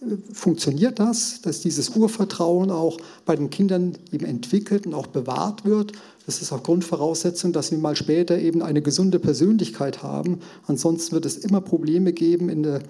äh, 0.00 0.16
funktioniert 0.32 0.98
das, 0.98 1.42
dass 1.42 1.60
dieses 1.60 1.90
Urvertrauen 1.90 2.70
auch 2.70 2.96
bei 3.26 3.36
den 3.36 3.50
Kindern 3.50 3.98
eben 4.10 4.24
entwickelt 4.24 4.86
und 4.86 4.94
auch 4.94 5.08
bewahrt 5.08 5.66
wird. 5.66 5.92
Das 6.24 6.40
ist 6.40 6.50
auch 6.50 6.62
Grundvoraussetzung, 6.62 7.52
dass 7.52 7.70
wir 7.70 7.76
mal 7.76 7.94
später 7.94 8.38
eben 8.38 8.62
eine 8.62 8.80
gesunde 8.80 9.18
Persönlichkeit 9.18 10.02
haben. 10.02 10.38
Ansonsten 10.66 11.12
wird 11.12 11.26
es 11.26 11.36
immer 11.36 11.60
Probleme 11.60 12.14
geben 12.14 12.48
in, 12.48 12.62
der, 12.62 12.80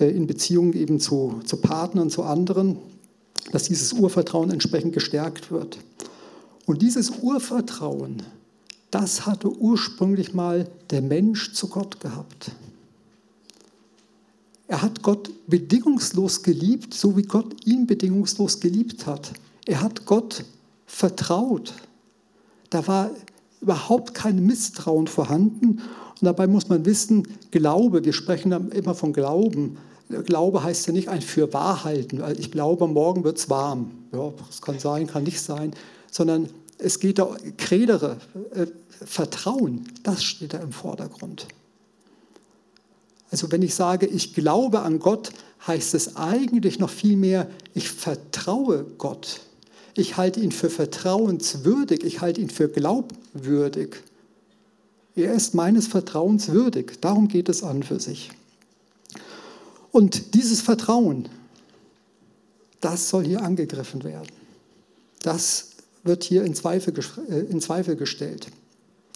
äh, 0.00 0.10
in 0.10 0.26
Beziehungen 0.26 0.72
eben 0.72 0.98
zu, 0.98 1.40
zu 1.46 1.58
Partnern, 1.58 2.10
zu 2.10 2.24
anderen 2.24 2.78
dass 3.50 3.64
dieses 3.64 3.92
Urvertrauen 3.92 4.50
entsprechend 4.50 4.92
gestärkt 4.92 5.50
wird. 5.50 5.78
Und 6.66 6.80
dieses 6.80 7.10
Urvertrauen, 7.10 8.22
das 8.92 9.26
hatte 9.26 9.50
ursprünglich 9.50 10.34
mal 10.34 10.68
der 10.90 11.00
Mensch 11.00 11.54
zu 11.54 11.66
Gott 11.66 11.98
gehabt. 11.98 12.52
Er 14.68 14.82
hat 14.82 15.02
Gott 15.02 15.30
bedingungslos 15.46 16.42
geliebt, 16.42 16.94
so 16.94 17.16
wie 17.16 17.22
Gott 17.22 17.66
ihn 17.66 17.86
bedingungslos 17.86 18.60
geliebt 18.60 19.06
hat. 19.06 19.32
Er 19.66 19.80
hat 19.80 20.04
Gott 20.04 20.44
vertraut. 20.86 21.72
Da 22.68 22.86
war 22.86 23.10
überhaupt 23.62 24.12
kein 24.12 24.44
Misstrauen 24.44 25.06
vorhanden. 25.06 25.80
Und 26.20 26.22
dabei 26.22 26.46
muss 26.46 26.68
man 26.68 26.84
wissen, 26.84 27.26
Glaube, 27.50 28.04
wir 28.04 28.12
sprechen 28.12 28.52
immer 28.72 28.94
von 28.94 29.14
Glauben. 29.14 29.78
Glaube 30.26 30.62
heißt 30.62 30.86
ja 30.86 30.92
nicht 30.92 31.08
ein 31.08 31.22
Fürwahrhalten. 31.22 32.22
Ich 32.38 32.50
glaube, 32.50 32.86
morgen 32.88 33.24
wird 33.24 33.38
es 33.38 33.48
warm. 33.48 33.90
Ja, 34.12 34.32
das 34.46 34.60
kann 34.60 34.78
sein, 34.78 35.06
kann 35.06 35.24
nicht 35.24 35.40
sein. 35.40 35.72
Sondern 36.10 36.50
es 36.82 37.00
geht 37.00 37.18
da, 37.18 37.36
Kredere, 37.56 38.18
äh, 38.54 38.66
Vertrauen, 39.04 39.88
das 40.02 40.22
steht 40.22 40.54
da 40.54 40.58
im 40.58 40.72
Vordergrund. 40.72 41.46
Also 43.30 43.50
wenn 43.50 43.62
ich 43.62 43.74
sage, 43.74 44.06
ich 44.06 44.34
glaube 44.34 44.80
an 44.80 44.98
Gott, 44.98 45.32
heißt 45.66 45.94
es 45.94 46.16
eigentlich 46.16 46.78
noch 46.78 46.90
viel 46.90 47.16
mehr, 47.16 47.48
ich 47.74 47.88
vertraue 47.88 48.84
Gott. 48.98 49.40
Ich 49.94 50.16
halte 50.16 50.40
ihn 50.40 50.52
für 50.52 50.70
vertrauenswürdig, 50.70 52.04
ich 52.04 52.20
halte 52.20 52.40
ihn 52.40 52.50
für 52.50 52.68
glaubwürdig. 52.68 53.96
Er 55.14 55.32
ist 55.34 55.54
meines 55.54 55.86
Vertrauens 55.86 56.48
würdig. 56.48 57.00
Darum 57.00 57.28
geht 57.28 57.48
es 57.48 57.62
an 57.62 57.82
für 57.82 58.00
sich. 58.00 58.30
Und 59.90 60.34
dieses 60.34 60.62
Vertrauen, 60.62 61.28
das 62.80 63.10
soll 63.10 63.24
hier 63.24 63.42
angegriffen 63.42 64.02
werden. 64.04 64.28
Das 65.20 65.71
wird 66.04 66.24
hier 66.24 66.44
in 66.44 66.54
Zweifel, 66.54 66.94
äh, 67.30 67.40
in 67.40 67.60
Zweifel 67.60 67.96
gestellt. 67.96 68.48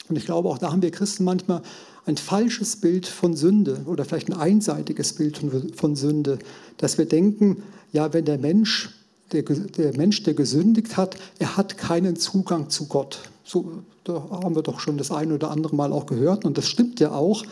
Und 0.09 0.16
ich 0.16 0.25
glaube, 0.25 0.49
auch 0.49 0.59
da 0.59 0.71
haben 0.71 0.83
wir 0.83 0.90
Christen 0.90 1.25
manchmal 1.25 1.62
ein 2.07 2.16
falsches 2.16 2.76
Bild 2.76 3.07
von 3.07 3.35
Sünde 3.35 3.81
oder 3.87 4.05
vielleicht 4.05 4.28
ein 4.28 4.38
einseitiges 4.38 5.14
Bild 5.14 5.40
von 5.75 5.97
Sünde, 5.97 6.38
dass 6.76 6.99
wir 6.99 7.07
denken, 7.07 7.64
ja, 7.93 8.12
wenn 8.12 8.25
der 8.25 8.38
Mensch, 8.38 8.90
der, 9.33 9.43
der 9.43 9.97
Mensch, 9.97 10.23
der 10.23 10.35
gesündigt 10.35 10.97
hat, 10.97 11.16
er 11.40 11.57
hat 11.57 11.76
keinen 11.76 12.14
Zugang 12.14 12.71
zu 12.71 12.87
Gott. 12.87 13.19
So, 13.43 13.83
da 14.05 14.28
haben 14.31 14.55
wir 14.55 14.62
doch 14.62 14.78
schon 14.78 14.99
das 14.99 15.11
eine 15.11 15.35
oder 15.35 15.50
andere 15.50 15.75
Mal 15.75 15.93
auch 15.93 16.07
gehört 16.07 16.45
und 16.45 16.57
das 16.57 16.69
stimmt 16.69 17.00
ja 17.00 17.11
auch, 17.11 17.45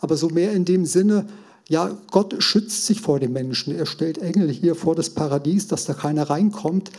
aber 0.00 0.16
so 0.18 0.28
mehr 0.28 0.52
in 0.52 0.66
dem 0.66 0.84
Sinne, 0.84 1.26
ja, 1.68 1.96
Gott 2.10 2.42
schützt 2.42 2.84
sich 2.84 3.00
vor 3.00 3.18
dem 3.20 3.32
Menschen. 3.32 3.74
Er 3.74 3.86
stellt 3.86 4.18
Engel 4.18 4.50
hier 4.50 4.74
vor 4.74 4.94
das 4.94 5.10
Paradies, 5.10 5.68
dass 5.68 5.84
da 5.84 5.94
keiner 5.94 6.28
reinkommt. 6.28 6.90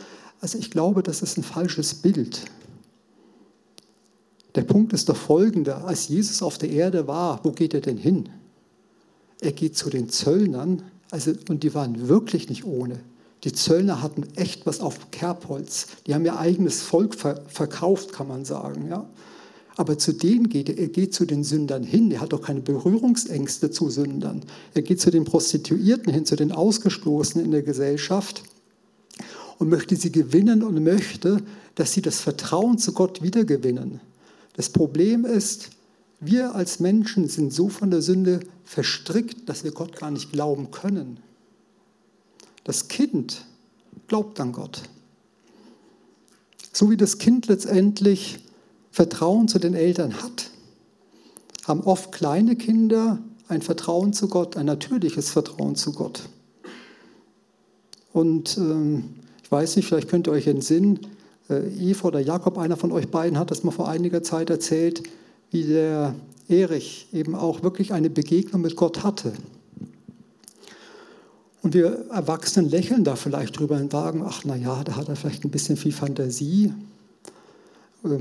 Also 0.44 0.58
ich 0.58 0.70
glaube, 0.70 1.02
das 1.02 1.22
ist 1.22 1.38
ein 1.38 1.42
falsches 1.42 1.94
Bild. 1.94 2.42
Der 4.54 4.60
Punkt 4.60 4.92
ist 4.92 5.08
doch 5.08 5.16
folgender. 5.16 5.86
Als 5.86 6.08
Jesus 6.08 6.42
auf 6.42 6.58
der 6.58 6.68
Erde 6.68 7.06
war, 7.06 7.42
wo 7.44 7.52
geht 7.52 7.72
er 7.72 7.80
denn 7.80 7.96
hin? 7.96 8.28
Er 9.40 9.52
geht 9.52 9.74
zu 9.74 9.88
den 9.88 10.10
Zöllnern, 10.10 10.82
also, 11.10 11.32
und 11.48 11.62
die 11.62 11.72
waren 11.72 12.08
wirklich 12.08 12.50
nicht 12.50 12.66
ohne. 12.66 13.00
Die 13.44 13.54
Zöllner 13.54 14.02
hatten 14.02 14.24
echt 14.36 14.66
was 14.66 14.80
auf 14.80 15.10
Kerbholz. 15.12 15.86
Die 16.06 16.14
haben 16.14 16.26
ihr 16.26 16.38
eigenes 16.38 16.82
Volk 16.82 17.14
ver 17.14 17.40
verkauft, 17.46 18.12
kann 18.12 18.28
man 18.28 18.44
sagen. 18.44 18.86
Ja? 18.90 19.08
Aber 19.76 19.96
zu 19.96 20.12
denen 20.12 20.50
geht 20.50 20.68
er. 20.68 20.76
Er 20.76 20.88
geht 20.88 21.14
zu 21.14 21.24
den 21.24 21.42
Sündern 21.42 21.84
hin. 21.84 22.10
Er 22.10 22.20
hat 22.20 22.34
doch 22.34 22.42
keine 22.42 22.60
Berührungsängste 22.60 23.70
zu 23.70 23.88
Sündern. 23.88 24.42
Er 24.74 24.82
geht 24.82 25.00
zu 25.00 25.10
den 25.10 25.24
Prostituierten 25.24 26.12
hin, 26.12 26.26
zu 26.26 26.36
den 26.36 26.52
Ausgestoßenen 26.52 27.46
in 27.46 27.50
der 27.50 27.62
Gesellschaft 27.62 28.42
und 29.64 29.70
möchte 29.70 29.96
sie 29.96 30.12
gewinnen 30.12 30.62
und 30.62 30.84
möchte, 30.84 31.42
dass 31.74 31.94
sie 31.94 32.02
das 32.02 32.20
Vertrauen 32.20 32.76
zu 32.76 32.92
Gott 32.92 33.22
wiedergewinnen. 33.22 33.98
Das 34.56 34.68
Problem 34.68 35.24
ist, 35.24 35.70
wir 36.20 36.54
als 36.54 36.80
Menschen 36.80 37.30
sind 37.30 37.50
so 37.50 37.70
von 37.70 37.90
der 37.90 38.02
Sünde 38.02 38.40
verstrickt, 38.64 39.48
dass 39.48 39.64
wir 39.64 39.72
Gott 39.72 39.96
gar 39.96 40.10
nicht 40.10 40.32
glauben 40.32 40.70
können. 40.70 41.16
Das 42.64 42.88
Kind 42.88 43.46
glaubt 44.06 44.38
an 44.38 44.52
Gott. 44.52 44.82
So 46.70 46.90
wie 46.90 46.98
das 46.98 47.16
Kind 47.16 47.46
letztendlich 47.46 48.40
Vertrauen 48.90 49.48
zu 49.48 49.58
den 49.58 49.72
Eltern 49.72 50.12
hat, 50.22 50.50
haben 51.62 51.80
oft 51.80 52.12
kleine 52.12 52.56
Kinder 52.56 53.18
ein 53.48 53.62
Vertrauen 53.62 54.12
zu 54.12 54.28
Gott, 54.28 54.58
ein 54.58 54.66
natürliches 54.66 55.30
Vertrauen 55.30 55.74
zu 55.74 55.92
Gott. 55.92 56.28
Und 58.12 58.58
ähm, 58.58 59.23
ich 59.44 59.52
weiß 59.52 59.76
nicht, 59.76 59.86
vielleicht 59.86 60.08
könnt 60.08 60.26
ihr 60.26 60.32
euch 60.32 60.46
entsinnen, 60.46 61.00
äh, 61.50 61.68
Eva 61.78 62.08
oder 62.08 62.20
Jakob, 62.20 62.56
einer 62.56 62.78
von 62.78 62.90
euch 62.92 63.08
beiden, 63.08 63.38
hat 63.38 63.50
das 63.50 63.62
mal 63.62 63.72
vor 63.72 63.88
einiger 63.88 64.22
Zeit 64.22 64.48
erzählt, 64.48 65.02
wie 65.50 65.64
der 65.64 66.14
Erich 66.48 67.08
eben 67.12 67.34
auch 67.34 67.62
wirklich 67.62 67.92
eine 67.92 68.08
Begegnung 68.08 68.62
mit 68.62 68.74
Gott 68.74 69.04
hatte. 69.04 69.34
Und 71.62 71.74
wir 71.74 72.06
Erwachsenen 72.10 72.70
lächeln 72.70 73.04
da 73.04 73.16
vielleicht 73.16 73.58
drüber 73.58 73.76
und 73.76 73.92
sagen, 73.92 74.22
ach 74.26 74.42
na 74.44 74.56
ja, 74.56 74.82
da 74.82 74.96
hat 74.96 75.08
er 75.10 75.16
vielleicht 75.16 75.44
ein 75.44 75.50
bisschen 75.50 75.76
viel 75.76 75.92
Fantasie. 75.92 76.72
Äh, 78.02 78.18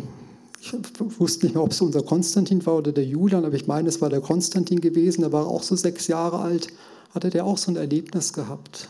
ich 0.62 0.74
wusste 1.20 1.46
nicht 1.46 1.56
mehr, 1.56 1.64
ob 1.64 1.72
es 1.72 1.82
unser 1.82 2.04
Konstantin 2.04 2.66
war 2.66 2.76
oder 2.78 2.92
der 2.92 3.06
Julian, 3.06 3.46
aber 3.46 3.56
ich 3.56 3.68
meine, 3.68 3.88
es 3.88 4.02
war 4.02 4.10
der 4.10 4.22
Konstantin 4.22 4.82
gewesen, 4.82 5.22
der 5.22 5.32
war 5.32 5.48
auch 5.48 5.64
so 5.64 5.76
sechs 5.76 6.08
Jahre 6.08 6.40
alt, 6.40 6.68
hatte 7.14 7.30
der 7.30 7.46
auch 7.46 7.58
so 7.58 7.72
ein 7.72 7.76
Erlebnis 7.78 8.32
gehabt. 8.34 8.90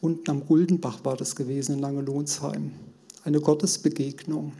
Unten 0.00 0.30
am 0.30 0.46
Guldenbach 0.46 1.04
war 1.04 1.16
das 1.16 1.34
gewesen 1.34 1.74
in 1.74 1.78
Langelohnsheim 1.80 2.72
eine 3.28 3.40
Gottesbegegnung. 3.40 4.52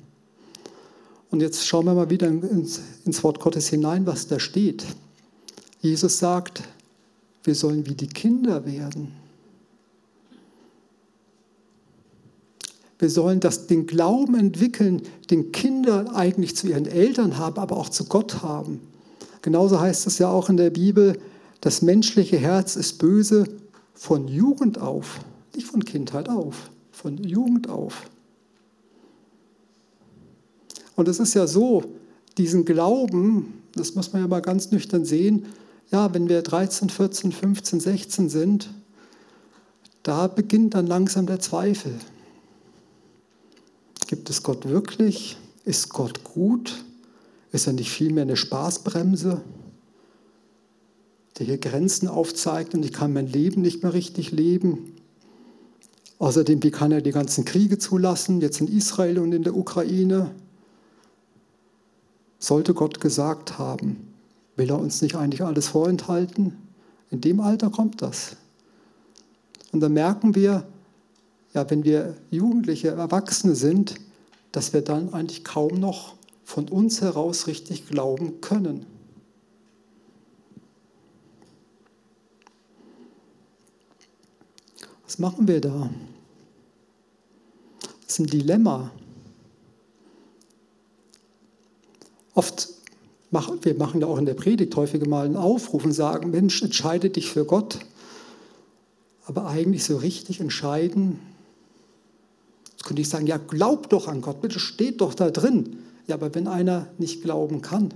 Und 1.30 1.40
jetzt 1.40 1.66
schauen 1.66 1.86
wir 1.86 1.94
mal 1.94 2.10
wieder 2.10 2.28
ins, 2.28 2.80
ins 3.04 3.22
Wort 3.24 3.40
Gottes 3.40 3.68
hinein, 3.68 4.06
was 4.06 4.28
da 4.28 4.38
steht. 4.38 4.84
Jesus 5.80 6.18
sagt, 6.18 6.62
wir 7.44 7.54
sollen 7.54 7.86
wie 7.86 7.94
die 7.94 8.08
Kinder 8.08 8.64
werden. 8.64 9.12
Wir 12.98 13.10
sollen 13.10 13.40
das, 13.40 13.66
den 13.68 13.86
Glauben 13.86 14.34
entwickeln, 14.34 15.02
den 15.30 15.52
Kinder 15.52 16.14
eigentlich 16.16 16.56
zu 16.56 16.66
ihren 16.66 16.86
Eltern 16.86 17.38
haben, 17.38 17.58
aber 17.58 17.76
auch 17.76 17.90
zu 17.90 18.06
Gott 18.06 18.42
haben. 18.42 18.80
Genauso 19.42 19.80
heißt 19.80 20.06
es 20.06 20.18
ja 20.18 20.28
auch 20.28 20.48
in 20.48 20.56
der 20.56 20.70
Bibel, 20.70 21.18
das 21.60 21.80
menschliche 21.80 22.38
Herz 22.38 22.74
ist 22.74 22.98
böse 22.98 23.44
von 23.98 24.28
Jugend 24.28 24.80
auf, 24.80 25.18
nicht 25.54 25.66
von 25.66 25.84
Kindheit 25.84 26.28
auf, 26.28 26.70
von 26.92 27.18
Jugend 27.18 27.68
auf. 27.68 28.08
Und 30.94 31.08
es 31.08 31.18
ist 31.18 31.34
ja 31.34 31.48
so, 31.48 31.82
diesen 32.38 32.64
Glauben, 32.64 33.60
das 33.74 33.96
muss 33.96 34.12
man 34.12 34.22
ja 34.22 34.28
mal 34.28 34.40
ganz 34.40 34.70
nüchtern 34.70 35.04
sehen, 35.04 35.46
ja, 35.90 36.14
wenn 36.14 36.28
wir 36.28 36.42
13, 36.42 36.90
14, 36.90 37.32
15, 37.32 37.80
16 37.80 38.28
sind, 38.28 38.70
da 40.04 40.28
beginnt 40.28 40.74
dann 40.74 40.86
langsam 40.86 41.26
der 41.26 41.40
Zweifel. 41.40 41.92
Gibt 44.06 44.30
es 44.30 44.44
Gott 44.44 44.68
wirklich? 44.68 45.36
Ist 45.64 45.88
Gott 45.88 46.22
gut? 46.22 46.84
Ist 47.50 47.66
er 47.66 47.72
nicht 47.72 47.90
vielmehr 47.90 48.22
eine 48.22 48.36
Spaßbremse, 48.36 49.42
der 51.38 51.46
hier 51.46 51.58
Grenzen 51.58 52.08
aufzeigt 52.08 52.74
und 52.74 52.84
ich 52.84 52.92
kann 52.92 53.12
mein 53.12 53.26
Leben 53.26 53.62
nicht 53.62 53.82
mehr 53.82 53.94
richtig 53.94 54.32
leben? 54.32 54.94
Außerdem, 56.18 56.62
wie 56.62 56.70
kann 56.72 56.90
er 56.90 57.00
die 57.00 57.12
ganzen 57.12 57.44
Kriege 57.44 57.78
zulassen, 57.78 58.40
jetzt 58.40 58.60
in 58.60 58.66
Israel 58.68 59.20
und 59.20 59.32
in 59.32 59.44
der 59.44 59.56
Ukraine? 59.56 60.32
Sollte 62.40 62.74
Gott 62.74 63.00
gesagt 63.00 63.58
haben, 63.58 64.08
will 64.56 64.70
er 64.70 64.78
uns 64.78 65.00
nicht 65.00 65.14
eigentlich 65.14 65.42
alles 65.42 65.68
vorenthalten? 65.68 66.56
In 67.10 67.20
dem 67.20 67.40
Alter 67.40 67.70
kommt 67.70 68.02
das. 68.02 68.36
Und 69.70 69.80
dann 69.80 69.92
merken 69.92 70.34
wir, 70.34 70.66
ja, 71.54 71.70
wenn 71.70 71.84
wir 71.84 72.16
Jugendliche, 72.30 72.88
Erwachsene 72.88 73.54
sind, 73.54 73.94
dass 74.50 74.72
wir 74.72 74.82
dann 74.82 75.12
eigentlich 75.14 75.44
kaum 75.44 75.78
noch 75.78 76.14
von 76.44 76.68
uns 76.68 77.00
heraus 77.00 77.46
richtig 77.46 77.86
glauben 77.86 78.40
können. 78.40 78.86
Was 85.08 85.18
machen 85.18 85.48
wir 85.48 85.62
da? 85.62 85.88
Das 87.80 88.12
ist 88.12 88.18
ein 88.18 88.26
Dilemma. 88.26 88.90
Oft 92.34 92.68
machen 93.30 93.58
wir 93.64 93.74
machen 93.74 94.02
da 94.02 94.06
auch 94.06 94.18
in 94.18 94.26
der 94.26 94.34
Predigt 94.34 94.76
häufig 94.76 95.06
mal 95.06 95.24
einen 95.24 95.36
Aufruf 95.36 95.86
und 95.86 95.92
sagen, 95.92 96.30
Mensch, 96.30 96.60
entscheide 96.62 97.08
dich 97.08 97.30
für 97.30 97.46
Gott. 97.46 97.78
Aber 99.24 99.46
eigentlich 99.46 99.84
so 99.84 99.96
richtig 99.96 100.40
entscheiden, 100.40 101.18
jetzt 102.72 102.84
könnte 102.84 103.00
ich 103.00 103.08
sagen, 103.08 103.26
ja, 103.26 103.38
glaub 103.38 103.88
doch 103.88 104.08
an 104.08 104.20
Gott, 104.20 104.42
bitte 104.42 104.60
steht 104.60 105.00
doch 105.00 105.14
da 105.14 105.30
drin. 105.30 105.78
Ja, 106.06 106.16
aber 106.16 106.34
wenn 106.34 106.48
einer 106.48 106.86
nicht 106.98 107.22
glauben 107.22 107.62
kann. 107.62 107.94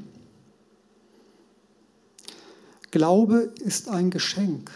Glaube 2.90 3.52
ist 3.60 3.90
ein 3.90 4.08
Geschenk. 4.08 4.70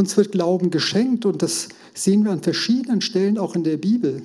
Uns 0.00 0.16
wird 0.16 0.32
Glauben 0.32 0.70
geschenkt 0.70 1.26
und 1.26 1.42
das 1.42 1.68
sehen 1.92 2.24
wir 2.24 2.30
an 2.30 2.40
verschiedenen 2.40 3.02
Stellen 3.02 3.36
auch 3.36 3.54
in 3.54 3.64
der 3.64 3.76
Bibel. 3.76 4.22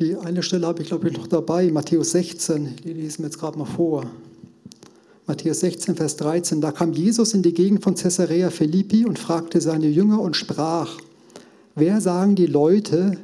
Die 0.00 0.16
eine 0.16 0.42
Stelle 0.42 0.66
habe 0.66 0.82
ich, 0.82 0.88
glaube 0.88 1.08
ich, 1.08 1.16
noch 1.16 1.28
dabei, 1.28 1.70
Matthäus 1.70 2.10
16, 2.10 2.74
die 2.82 2.92
lesen 2.92 3.18
wir 3.18 3.26
jetzt 3.26 3.38
gerade 3.38 3.56
mal 3.56 3.66
vor. 3.66 4.10
Matthäus 5.28 5.60
16, 5.60 5.94
Vers 5.94 6.16
13. 6.16 6.60
Da 6.60 6.72
kam 6.72 6.92
Jesus 6.92 7.34
in 7.34 7.44
die 7.44 7.54
Gegend 7.54 7.84
von 7.84 7.94
Caesarea 7.94 8.50
Philippi 8.50 9.06
und 9.06 9.16
fragte 9.16 9.60
seine 9.60 9.86
Jünger 9.86 10.20
und 10.20 10.36
sprach, 10.36 10.98
wer 11.76 12.00
sagen 12.00 12.34
die 12.34 12.46
Leute, 12.46 13.16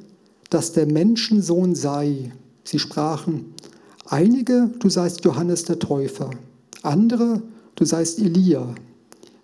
dass 0.50 0.70
der 0.72 0.86
Menschensohn 0.86 1.74
sei? 1.74 2.30
Sie 2.62 2.78
sprachen, 2.78 3.54
einige, 4.06 4.70
du 4.78 4.88
seist 4.88 5.24
Johannes 5.24 5.64
der 5.64 5.80
Täufer, 5.80 6.30
andere, 6.82 7.42
du 7.74 7.84
seist 7.84 8.20
Elia, 8.20 8.72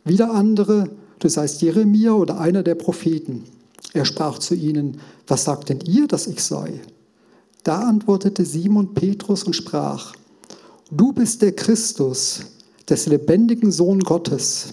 wieder 0.06 0.32
andere, 0.32 0.88
du 1.18 1.28
seist 1.28 1.60
Jeremia 1.60 2.12
oder 2.12 2.40
einer 2.40 2.62
der 2.62 2.76
Propheten. 2.76 3.44
Er 3.92 4.04
sprach 4.04 4.38
zu 4.38 4.54
ihnen, 4.54 4.98
was 5.26 5.44
sagt 5.44 5.68
denn 5.68 5.80
ihr, 5.80 6.06
dass 6.06 6.26
ich 6.26 6.42
sei? 6.42 6.80
Da 7.64 7.80
antwortete 7.80 8.44
Simon 8.44 8.94
Petrus 8.94 9.42
und 9.44 9.54
sprach, 9.54 10.14
du 10.90 11.12
bist 11.12 11.42
der 11.42 11.52
Christus, 11.52 12.42
des 12.88 13.06
lebendigen 13.06 13.72
Sohn 13.72 14.00
Gottes. 14.00 14.72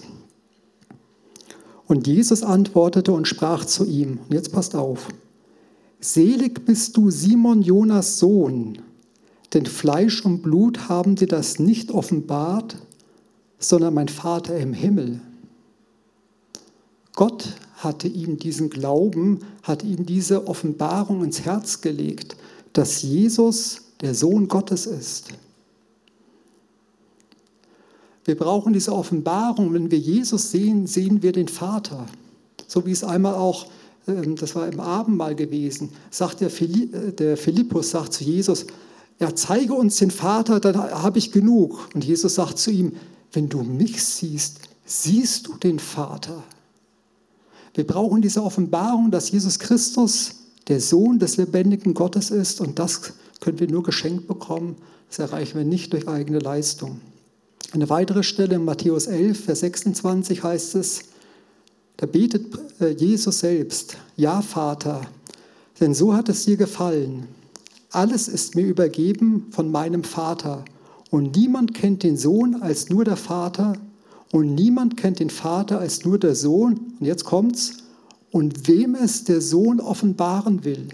Und 1.86 2.06
Jesus 2.06 2.42
antwortete 2.42 3.12
und 3.12 3.26
sprach 3.26 3.64
zu 3.64 3.84
ihm, 3.84 4.20
und 4.28 4.34
jetzt 4.34 4.52
passt 4.52 4.74
auf, 4.74 5.08
Selig 6.00 6.64
bist 6.64 6.96
du, 6.96 7.10
Simon 7.10 7.62
Jonas 7.62 8.18
Sohn, 8.18 8.78
denn 9.52 9.66
Fleisch 9.66 10.24
und 10.24 10.42
Blut 10.42 10.88
haben 10.88 11.16
dir 11.16 11.28
das 11.28 11.58
nicht 11.58 11.90
offenbart, 11.90 12.76
sondern 13.68 13.94
mein 13.94 14.08
Vater 14.08 14.56
im 14.56 14.72
Himmel. 14.72 15.20
Gott 17.14 17.54
hatte 17.76 18.08
ihm 18.08 18.38
diesen 18.38 18.70
Glauben, 18.70 19.40
hat 19.62 19.82
ihm 19.82 20.06
diese 20.06 20.46
Offenbarung 20.48 21.22
ins 21.22 21.42
Herz 21.42 21.80
gelegt, 21.80 22.36
dass 22.72 23.02
Jesus 23.02 23.82
der 24.00 24.14
Sohn 24.14 24.48
Gottes 24.48 24.86
ist. 24.86 25.28
Wir 28.24 28.36
brauchen 28.36 28.72
diese 28.72 28.92
Offenbarung. 28.92 29.74
Wenn 29.74 29.90
wir 29.90 29.98
Jesus 29.98 30.50
sehen, 30.50 30.86
sehen 30.86 31.22
wir 31.22 31.32
den 31.32 31.48
Vater. 31.48 32.06
So 32.66 32.86
wie 32.86 32.92
es 32.92 33.04
einmal 33.04 33.34
auch, 33.34 33.66
ähm, 34.08 34.36
das 34.36 34.54
war 34.54 34.66
im 34.66 34.80
Abendmahl 34.80 35.34
gewesen, 35.34 35.90
sagt 36.10 36.40
der, 36.40 36.50
äh, 36.60 37.12
der 37.12 37.36
Philippus 37.36 37.90
sagt 37.90 38.14
zu 38.14 38.24
Jesus, 38.24 38.66
ja, 39.20 39.34
zeige 39.34 39.74
uns 39.74 39.96
den 39.96 40.10
Vater, 40.10 40.58
dann 40.58 40.76
habe 40.76 41.18
ich 41.18 41.30
genug. 41.30 41.88
Und 41.94 42.04
Jesus 42.04 42.34
sagt 42.34 42.58
zu 42.58 42.70
ihm, 42.70 42.92
wenn 43.34 43.48
du 43.48 43.62
mich 43.62 44.02
siehst, 44.02 44.60
siehst 44.84 45.46
du 45.46 45.56
den 45.56 45.78
Vater. 45.78 46.42
Wir 47.74 47.86
brauchen 47.86 48.22
diese 48.22 48.42
Offenbarung, 48.42 49.10
dass 49.10 49.30
Jesus 49.30 49.58
Christus 49.58 50.36
der 50.68 50.80
Sohn 50.80 51.18
des 51.18 51.36
lebendigen 51.36 51.94
Gottes 51.94 52.30
ist 52.30 52.60
und 52.60 52.78
das 52.78 53.12
können 53.40 53.58
wir 53.58 53.68
nur 53.68 53.82
geschenkt 53.82 54.28
bekommen. 54.28 54.76
Das 55.08 55.18
erreichen 55.18 55.58
wir 55.58 55.64
nicht 55.64 55.92
durch 55.92 56.08
eigene 56.08 56.38
Leistung. 56.38 57.00
Eine 57.72 57.88
weitere 57.90 58.22
Stelle 58.22 58.54
in 58.54 58.64
Matthäus 58.64 59.06
11, 59.06 59.44
Vers 59.44 59.60
26 59.60 60.42
heißt 60.42 60.76
es, 60.76 61.00
da 61.96 62.06
betet 62.06 62.46
äh, 62.80 62.90
Jesus 62.90 63.40
selbst, 63.40 63.96
ja 64.16 64.42
Vater, 64.42 65.02
denn 65.80 65.94
so 65.94 66.14
hat 66.14 66.28
es 66.28 66.44
dir 66.44 66.56
gefallen. 66.56 67.26
Alles 67.90 68.28
ist 68.28 68.54
mir 68.54 68.66
übergeben 68.66 69.46
von 69.50 69.70
meinem 69.70 70.04
Vater 70.04 70.64
und 71.14 71.36
niemand 71.36 71.74
kennt 71.74 72.02
den 72.02 72.16
Sohn 72.16 72.60
als 72.60 72.88
nur 72.88 73.04
der 73.04 73.16
Vater 73.16 73.74
und 74.32 74.52
niemand 74.56 74.96
kennt 74.96 75.20
den 75.20 75.30
Vater 75.30 75.78
als 75.78 76.04
nur 76.04 76.18
der 76.18 76.34
Sohn. 76.34 76.96
Und 76.98 77.06
jetzt 77.06 77.24
kommt's, 77.24 77.84
und 78.32 78.66
wem 78.66 78.96
es 78.96 79.22
der 79.22 79.40
Sohn 79.40 79.78
offenbaren 79.78 80.64
will. 80.64 80.88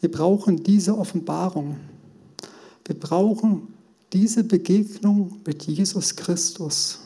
Wir 0.00 0.10
brauchen 0.10 0.62
diese 0.62 0.96
Offenbarung. 0.96 1.76
Wir 2.86 2.98
brauchen 2.98 3.74
diese 4.14 4.44
Begegnung 4.44 5.42
mit 5.44 5.64
Jesus 5.64 6.16
Christus. 6.16 7.00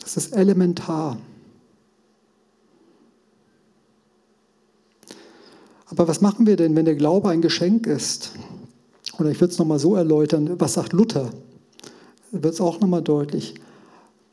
Das 0.00 0.16
ist 0.16 0.34
elementar. 0.34 1.16
Aber 5.86 6.08
was 6.08 6.20
machen 6.20 6.46
wir 6.46 6.56
denn, 6.56 6.74
wenn 6.74 6.84
der 6.84 6.96
Glaube 6.96 7.30
ein 7.30 7.42
Geschenk 7.42 7.86
ist? 7.86 8.32
Oder 9.18 9.30
ich 9.30 9.40
würde 9.40 9.52
es 9.52 9.58
nochmal 9.58 9.78
so 9.78 9.94
erläutern, 9.94 10.58
was 10.58 10.74
sagt 10.74 10.92
Luther? 10.92 11.30
Wird 12.32 12.54
es 12.54 12.60
auch 12.60 12.80
nochmal 12.80 13.02
deutlich. 13.02 13.54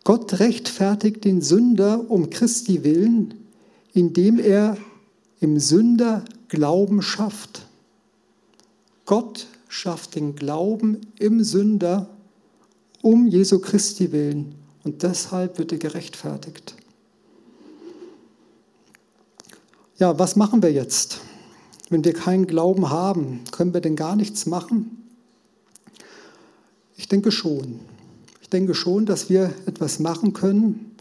Gott 0.03 0.39
rechtfertigt 0.39 1.23
den 1.23 1.41
Sünder 1.41 2.09
um 2.09 2.29
Christi 2.29 2.83
willen, 2.83 3.35
indem 3.93 4.39
er 4.39 4.77
im 5.39 5.59
Sünder 5.59 6.25
Glauben 6.49 7.01
schafft. 7.01 7.67
Gott 9.05 9.47
schafft 9.67 10.15
den 10.15 10.35
Glauben 10.35 11.01
im 11.19 11.43
Sünder 11.43 12.09
um 13.01 13.27
Jesu 13.27 13.59
Christi 13.59 14.11
willen 14.11 14.55
und 14.83 15.03
deshalb 15.03 15.57
wird 15.57 15.71
er 15.71 15.77
gerechtfertigt. 15.77 16.75
Ja, 19.97 20.17
was 20.17 20.35
machen 20.35 20.61
wir 20.61 20.71
jetzt? 20.71 21.19
Wenn 21.93 22.03
wir 22.03 22.13
keinen 22.13 22.47
Glauben 22.47 22.89
haben, 22.89 23.41
können 23.51 23.75
wir 23.75 23.79
denn 23.79 23.95
gar 23.95 24.15
nichts 24.15 24.47
machen? 24.47 25.03
Ich 26.97 27.07
denke 27.07 27.31
schon. 27.31 27.81
Ich 28.41 28.49
denke 28.49 28.73
schon, 28.73 29.05
dass 29.05 29.29
wir 29.29 29.53
etwas 29.67 29.99
machen 29.99 30.33
können, 30.33 30.95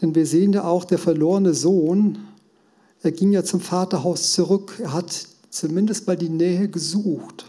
denn 0.00 0.16
wir 0.16 0.26
sehen 0.26 0.52
ja 0.52 0.64
auch, 0.64 0.84
der 0.84 0.98
verlorene 0.98 1.54
Sohn 1.54 2.18
er 3.02 3.12
ging 3.12 3.30
ja 3.30 3.44
zum 3.44 3.60
Vaterhaus 3.60 4.32
zurück. 4.32 4.80
Er 4.82 4.92
hat 4.92 5.28
zumindest 5.50 6.08
mal 6.08 6.16
die 6.16 6.28
Nähe 6.28 6.68
gesucht. 6.68 7.46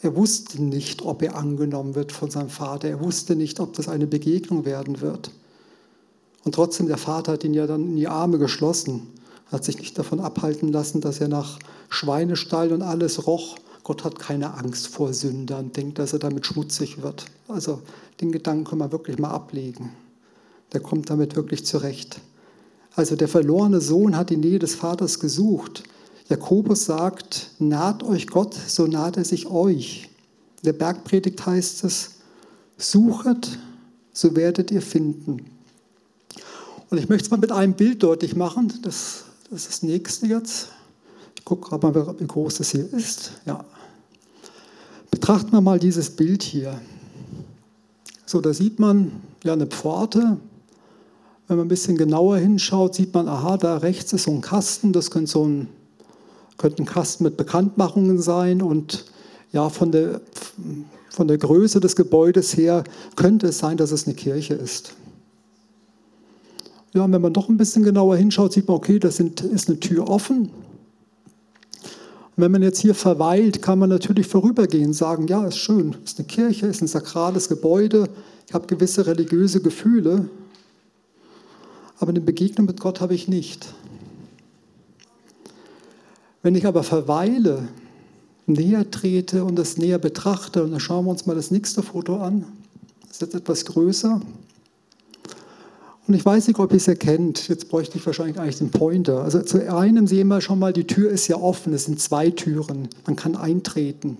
Er 0.00 0.16
wusste 0.16 0.62
nicht, 0.62 1.02
ob 1.02 1.20
er 1.20 1.36
angenommen 1.36 1.94
wird 1.94 2.12
von 2.12 2.30
seinem 2.30 2.48
Vater. 2.48 2.88
Er 2.88 3.00
wusste 3.00 3.36
nicht, 3.36 3.60
ob 3.60 3.74
das 3.74 3.88
eine 3.88 4.06
Begegnung 4.06 4.64
werden 4.64 5.02
wird. 5.02 5.30
Und 6.44 6.54
trotzdem, 6.54 6.86
der 6.86 6.96
Vater 6.96 7.32
hat 7.32 7.44
ihn 7.44 7.52
ja 7.52 7.66
dann 7.66 7.88
in 7.88 7.96
die 7.96 8.08
Arme 8.08 8.38
geschlossen, 8.38 9.08
hat 9.52 9.64
sich 9.64 9.78
nicht 9.78 9.98
davon 9.98 10.20
abhalten 10.20 10.72
lassen, 10.72 11.00
dass 11.00 11.20
er 11.20 11.28
nach 11.28 11.58
Schweinestall 11.90 12.72
und 12.72 12.82
alles 12.82 13.26
roch. 13.26 13.56
Gott 13.84 14.04
hat 14.04 14.18
keine 14.18 14.54
Angst 14.54 14.88
vor 14.88 15.12
Sündern, 15.12 15.72
denkt, 15.72 15.98
dass 15.98 16.12
er 16.12 16.18
damit 16.18 16.46
schmutzig 16.46 17.02
wird. 17.02 17.26
Also 17.48 17.82
den 18.20 18.32
Gedanken 18.32 18.64
können 18.64 18.80
wir 18.80 18.92
wirklich 18.92 19.18
mal 19.18 19.30
ablegen. 19.30 19.90
Der 20.72 20.80
kommt 20.80 21.10
damit 21.10 21.36
wirklich 21.36 21.66
zurecht. 21.66 22.20
Also 22.94 23.16
der 23.16 23.28
verlorene 23.28 23.80
Sohn 23.80 24.16
hat 24.16 24.30
die 24.30 24.36
Nähe 24.36 24.58
des 24.58 24.74
Vaters 24.74 25.18
gesucht. 25.18 25.82
Jakobus 26.28 26.84
sagt, 26.84 27.50
naht 27.58 28.02
euch 28.02 28.26
Gott, 28.26 28.54
so 28.54 28.86
naht 28.86 29.16
er 29.16 29.24
sich 29.24 29.46
euch. 29.46 30.08
In 30.62 30.66
der 30.66 30.72
Bergpredigt 30.74 31.44
heißt 31.44 31.84
es, 31.84 32.12
suchet, 32.78 33.58
so 34.12 34.36
werdet 34.36 34.70
ihr 34.70 34.82
finden. 34.82 35.46
Und 36.90 36.98
ich 36.98 37.08
möchte 37.08 37.24
es 37.24 37.30
mal 37.30 37.38
mit 37.38 37.50
einem 37.52 37.72
Bild 37.72 38.02
deutlich 38.02 38.36
machen. 38.36 38.72
Das, 38.82 39.24
das 39.52 39.64
ist 39.64 39.68
das 39.68 39.82
nächste 39.82 40.26
jetzt. 40.26 40.68
Ich 41.36 41.44
gucke 41.44 41.68
gerade 41.68 41.86
mal, 41.86 42.14
wie 42.18 42.26
groß 42.26 42.56
das 42.56 42.70
hier 42.70 42.90
ist. 42.90 43.32
Ja. 43.44 43.62
Betrachten 45.10 45.52
wir 45.52 45.60
mal 45.60 45.78
dieses 45.78 46.08
Bild 46.08 46.42
hier. 46.42 46.80
So, 48.24 48.40
da 48.40 48.54
sieht 48.54 48.78
man 48.78 49.12
ja 49.44 49.52
eine 49.52 49.66
Pforte, 49.66 50.38
wenn 51.48 51.56
man 51.58 51.66
ein 51.66 51.68
bisschen 51.68 51.98
genauer 51.98 52.38
hinschaut, 52.38 52.94
sieht 52.94 53.12
man, 53.12 53.28
aha, 53.28 53.58
da 53.58 53.76
rechts 53.76 54.14
ist 54.14 54.22
so 54.22 54.30
ein 54.30 54.40
Kasten, 54.40 54.94
das 54.94 55.10
könnte 55.10 55.30
so 55.30 55.46
ein, 55.46 55.68
könnte 56.56 56.82
ein 56.82 56.86
Kasten 56.86 57.24
mit 57.24 57.36
Bekanntmachungen 57.36 58.22
sein 58.22 58.62
und 58.62 59.04
ja, 59.52 59.68
von 59.68 59.92
der, 59.92 60.22
von 61.10 61.28
der 61.28 61.36
Größe 61.36 61.78
des 61.78 61.94
Gebäudes 61.94 62.56
her 62.56 62.84
könnte 63.16 63.48
es 63.48 63.58
sein, 63.58 63.76
dass 63.76 63.92
es 63.92 64.06
eine 64.06 64.14
Kirche 64.14 64.54
ist. 64.54 64.94
Ja, 66.94 67.04
und 67.04 67.12
wenn 67.12 67.22
man 67.22 67.32
doch 67.32 67.48
ein 67.48 67.56
bisschen 67.56 67.82
genauer 67.82 68.16
hinschaut, 68.16 68.52
sieht 68.52 68.68
man, 68.68 68.76
okay, 68.76 68.98
da 68.98 69.08
ist 69.08 69.20
eine 69.20 69.80
Tür 69.80 70.08
offen. 70.08 70.50
Und 72.34 72.42
wenn 72.42 72.52
man 72.52 72.62
jetzt 72.62 72.80
hier 72.80 72.94
verweilt, 72.94 73.62
kann 73.62 73.78
man 73.78 73.88
natürlich 73.88 74.26
vorübergehen 74.26 74.88
und 74.88 74.92
sagen, 74.94 75.26
ja, 75.26 75.46
ist 75.46 75.58
schön, 75.58 75.96
ist 76.04 76.18
eine 76.18 76.26
Kirche, 76.26 76.66
ist 76.66 76.82
ein 76.82 76.88
sakrales 76.88 77.48
Gebäude, 77.48 78.08
ich 78.46 78.54
habe 78.54 78.66
gewisse 78.66 79.06
religiöse 79.06 79.60
Gefühle, 79.60 80.28
aber 81.98 82.10
eine 82.10 82.20
Begegnung 82.20 82.66
mit 82.66 82.80
Gott 82.80 83.00
habe 83.00 83.14
ich 83.14 83.28
nicht. 83.28 83.72
Wenn 86.42 86.54
ich 86.54 86.66
aber 86.66 86.82
verweile, 86.82 87.68
näher 88.46 88.90
trete 88.90 89.44
und 89.44 89.56
das 89.56 89.76
näher 89.76 89.98
betrachte, 89.98 90.64
und 90.64 90.72
dann 90.72 90.80
schauen 90.80 91.04
wir 91.06 91.10
uns 91.10 91.24
mal 91.26 91.36
das 91.36 91.50
nächste 91.50 91.82
Foto 91.82 92.16
an, 92.16 92.44
das 93.02 93.12
ist 93.12 93.20
jetzt 93.22 93.34
etwas 93.34 93.64
größer. 93.64 94.20
Und 96.06 96.14
ich 96.14 96.24
weiß 96.24 96.48
nicht, 96.48 96.58
ob 96.58 96.72
ihr 96.72 96.78
es 96.78 96.88
erkennt. 96.88 97.48
Jetzt 97.48 97.68
bräuchte 97.68 97.96
ich 97.96 98.04
wahrscheinlich 98.04 98.38
eigentlich 98.38 98.58
den 98.58 98.70
Pointer. 98.70 99.22
Also 99.22 99.40
zu 99.42 99.58
einem 99.72 100.06
sehen 100.06 100.28
wir 100.28 100.40
schon 100.40 100.58
mal, 100.58 100.72
die 100.72 100.86
Tür 100.86 101.10
ist 101.10 101.28
ja 101.28 101.36
offen. 101.36 101.72
Es 101.72 101.84
sind 101.84 102.00
zwei 102.00 102.30
Türen. 102.30 102.88
Man 103.06 103.14
kann 103.14 103.36
eintreten. 103.36 104.18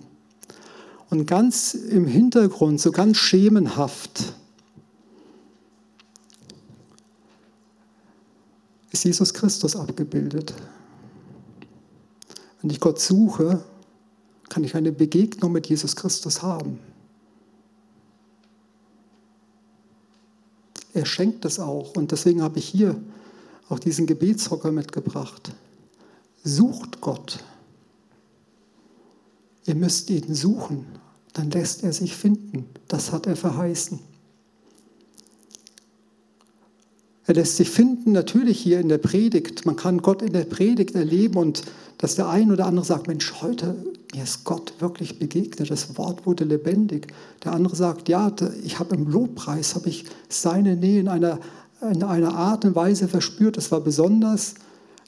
Und 1.09 1.27
ganz 1.27 1.73
im 1.73 2.07
Hintergrund, 2.07 2.79
so 2.79 2.91
ganz 2.91 3.17
schemenhaft, 3.17 4.33
ist 8.91 9.03
Jesus 9.03 9.33
Christus 9.33 9.75
abgebildet. 9.75 10.53
Wenn 12.61 12.69
ich 12.69 12.79
Gott 12.79 12.99
suche, 12.99 13.61
kann 14.47 14.63
ich 14.63 14.75
eine 14.75 14.91
Begegnung 14.91 15.51
mit 15.51 15.67
Jesus 15.67 15.95
Christus 15.95 16.41
haben. 16.41 16.79
Er 20.93 21.05
schenkt 21.05 21.45
es 21.45 21.59
auch 21.59 21.95
und 21.95 22.11
deswegen 22.11 22.41
habe 22.41 22.59
ich 22.59 22.65
hier 22.65 22.95
auch 23.69 23.79
diesen 23.79 24.05
Gebetshocker 24.05 24.71
mitgebracht. 24.71 25.51
Sucht 26.43 27.01
Gott. 27.01 27.39
Ihr 29.65 29.75
müsst 29.75 30.09
ihn 30.09 30.35
suchen, 30.35 30.85
dann 31.33 31.49
lässt 31.49 31.83
er 31.83 31.93
sich 31.93 32.15
finden. 32.15 32.65
Das 32.87 33.11
hat 33.11 33.27
er 33.27 33.35
verheißen. 33.35 33.99
Er 37.25 37.35
lässt 37.35 37.55
sich 37.55 37.69
finden, 37.69 38.11
natürlich 38.11 38.59
hier 38.59 38.81
in 38.81 38.89
der 38.89 38.97
Predigt. 38.97 39.65
Man 39.65 39.77
kann 39.77 40.01
Gott 40.01 40.21
in 40.21 40.33
der 40.33 40.43
Predigt 40.43 40.93
erleben 40.93 41.37
und 41.37 41.63
dass 41.97 42.15
der 42.15 42.27
ein 42.27 42.51
oder 42.51 42.65
andere 42.65 42.85
sagt, 42.85 43.07
Mensch, 43.07 43.41
heute 43.41 43.75
mir 44.13 44.23
ist 44.23 44.43
Gott 44.43 44.73
wirklich 44.79 45.17
begegnet, 45.17 45.71
das 45.71 45.97
Wort 45.97 46.25
wurde 46.25 46.43
lebendig. 46.43 47.07
Der 47.43 47.53
andere 47.53 47.75
sagt, 47.75 48.09
ja, 48.09 48.31
ich 48.63 48.79
habe 48.79 48.95
im 48.95 49.07
Lobpreis, 49.07 49.75
habe 49.75 49.89
ich 49.89 50.05
seine 50.29 50.75
Nähe 50.75 50.99
in 50.99 51.07
einer, 51.07 51.39
in 51.81 52.03
einer 52.03 52.35
Art 52.35 52.63
und 52.65 52.75
Weise 52.75 53.07
verspürt, 53.07 53.57
das 53.57 53.71
war 53.71 53.81
besonders. 53.81 54.55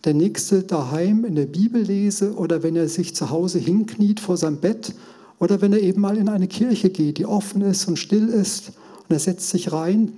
Der 0.05 0.13
nächste 0.13 0.63
daheim 0.63 1.25
in 1.25 1.35
der 1.35 1.45
Bibel 1.45 1.81
lese 1.81 2.35
oder 2.35 2.63
wenn 2.63 2.75
er 2.75 2.87
sich 2.87 3.15
zu 3.15 3.29
Hause 3.29 3.59
hinkniet 3.59 4.19
vor 4.19 4.37
seinem 4.37 4.57
Bett 4.57 4.93
oder 5.39 5.61
wenn 5.61 5.73
er 5.73 5.81
eben 5.81 6.01
mal 6.01 6.17
in 6.17 6.29
eine 6.29 6.47
Kirche 6.47 6.89
geht, 6.89 7.17
die 7.17 7.25
offen 7.25 7.61
ist 7.61 7.87
und 7.87 7.97
still 7.97 8.29
ist 8.29 8.69
und 8.69 9.15
er 9.15 9.19
setzt 9.19 9.49
sich 9.49 9.71
rein 9.71 10.13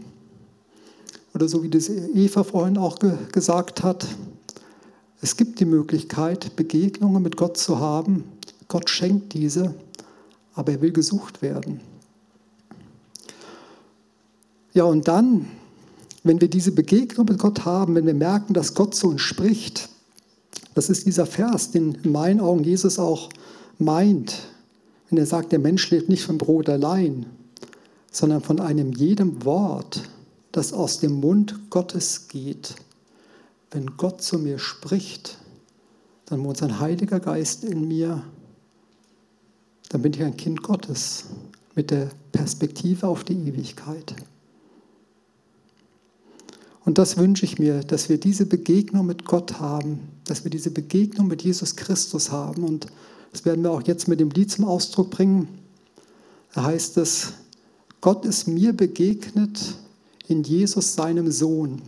oder 1.33 1.47
so 1.47 1.63
wie 1.63 1.69
das 1.69 1.89
Eva 1.89 2.43
vorhin 2.43 2.77
auch 2.77 2.99
ge 2.99 3.13
gesagt 3.31 3.83
hat, 3.83 4.07
es 5.21 5.37
gibt 5.37 5.59
die 5.59 5.65
Möglichkeit, 5.65 6.55
Begegnungen 6.55 7.23
mit 7.23 7.37
Gott 7.37 7.57
zu 7.57 7.79
haben. 7.79 8.23
Gott 8.67 8.89
schenkt 8.89 9.33
diese, 9.33 9.73
aber 10.53 10.73
er 10.73 10.81
will 10.81 10.91
gesucht 10.91 11.41
werden. 11.41 11.79
Ja, 14.73 14.83
und 14.83 15.07
dann, 15.07 15.47
wenn 16.23 16.41
wir 16.41 16.49
diese 16.49 16.71
Begegnung 16.71 17.25
mit 17.27 17.39
Gott 17.39 17.65
haben, 17.65 17.95
wenn 17.95 18.05
wir 18.05 18.13
merken, 18.13 18.53
dass 18.53 18.73
Gott 18.73 18.93
zu 18.93 19.09
uns 19.09 19.21
spricht, 19.21 19.89
das 20.75 20.89
ist 20.89 21.07
dieser 21.07 21.25
Vers, 21.25 21.71
den 21.71 21.95
in 22.03 22.11
meinen 22.11 22.39
Augen 22.39 22.63
Jesus 22.63 22.99
auch 22.99 23.29
meint, 23.79 24.35
wenn 25.09 25.17
er 25.17 25.25
sagt, 25.25 25.51
der 25.51 25.59
Mensch 25.59 25.89
lebt 25.89 26.09
nicht 26.09 26.25
vom 26.25 26.37
Brot 26.37 26.69
allein, 26.69 27.25
sondern 28.11 28.41
von 28.41 28.59
einem 28.59 28.91
jedem 28.91 29.43
Wort, 29.45 30.03
das 30.51 30.73
aus 30.73 30.99
dem 30.99 31.13
Mund 31.13 31.69
Gottes 31.69 32.27
geht. 32.27 32.75
Wenn 33.71 33.97
Gott 33.97 34.21
zu 34.21 34.37
mir 34.37 34.59
spricht, 34.59 35.37
dann 36.25 36.43
wohnt 36.43 36.57
sein 36.57 36.79
Heiliger 36.79 37.19
Geist 37.19 37.63
in 37.63 37.87
mir, 37.87 38.23
dann 39.89 40.01
bin 40.01 40.13
ich 40.13 40.23
ein 40.23 40.37
Kind 40.37 40.63
Gottes 40.63 41.25
mit 41.75 41.91
der 41.91 42.09
Perspektive 42.31 43.07
auf 43.07 43.23
die 43.23 43.33
Ewigkeit. 43.33 44.15
Und 46.83 46.97
das 46.97 47.17
wünsche 47.17 47.45
ich 47.45 47.59
mir, 47.59 47.81
dass 47.81 48.07
wir 48.07 48.17
diese 48.17 48.45
Begegnung 48.45 49.05
mit 49.05 49.25
Gott 49.25 49.59
haben, 49.59 49.99
dass 50.23 50.43
wir 50.43 50.51
diese 50.51 50.71
Begegnung 50.71 51.27
mit 51.27 51.43
Jesus 51.43 51.75
Christus 51.75 52.31
haben. 52.31 52.63
Und 52.63 52.87
das 53.31 53.43
werden 53.43 53.63
wir 53.63 53.71
auch 53.71 53.83
jetzt 53.83 54.07
mit 54.07 54.19
dem 54.19 54.29
Lied 54.29 54.51
zum 54.51 54.65
Ausdruck 54.65 55.09
bringen. 55.09 55.49
Da 56.53 56.63
heißt 56.63 56.97
es, 56.97 57.33
Gott 57.99 58.25
ist 58.25 58.47
mir 58.47 58.73
begegnet 58.73 59.75
in 60.27 60.43
Jesus, 60.43 60.95
seinem 60.95 61.29
Sohn. 61.31 61.81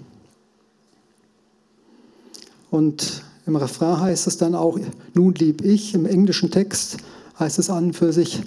Und 2.69 3.23
im 3.45 3.55
Refrain 3.55 4.01
heißt 4.01 4.27
es 4.27 4.37
dann 4.37 4.53
auch, 4.53 4.77
nun 5.13 5.33
lieb 5.35 5.63
ich, 5.63 5.93
im 5.93 6.05
englischen 6.05 6.51
Text 6.51 6.97
heißt 7.39 7.59
es 7.59 7.69
an 7.69 7.85
und 7.85 7.93
für 7.93 8.13
sich, 8.13 8.41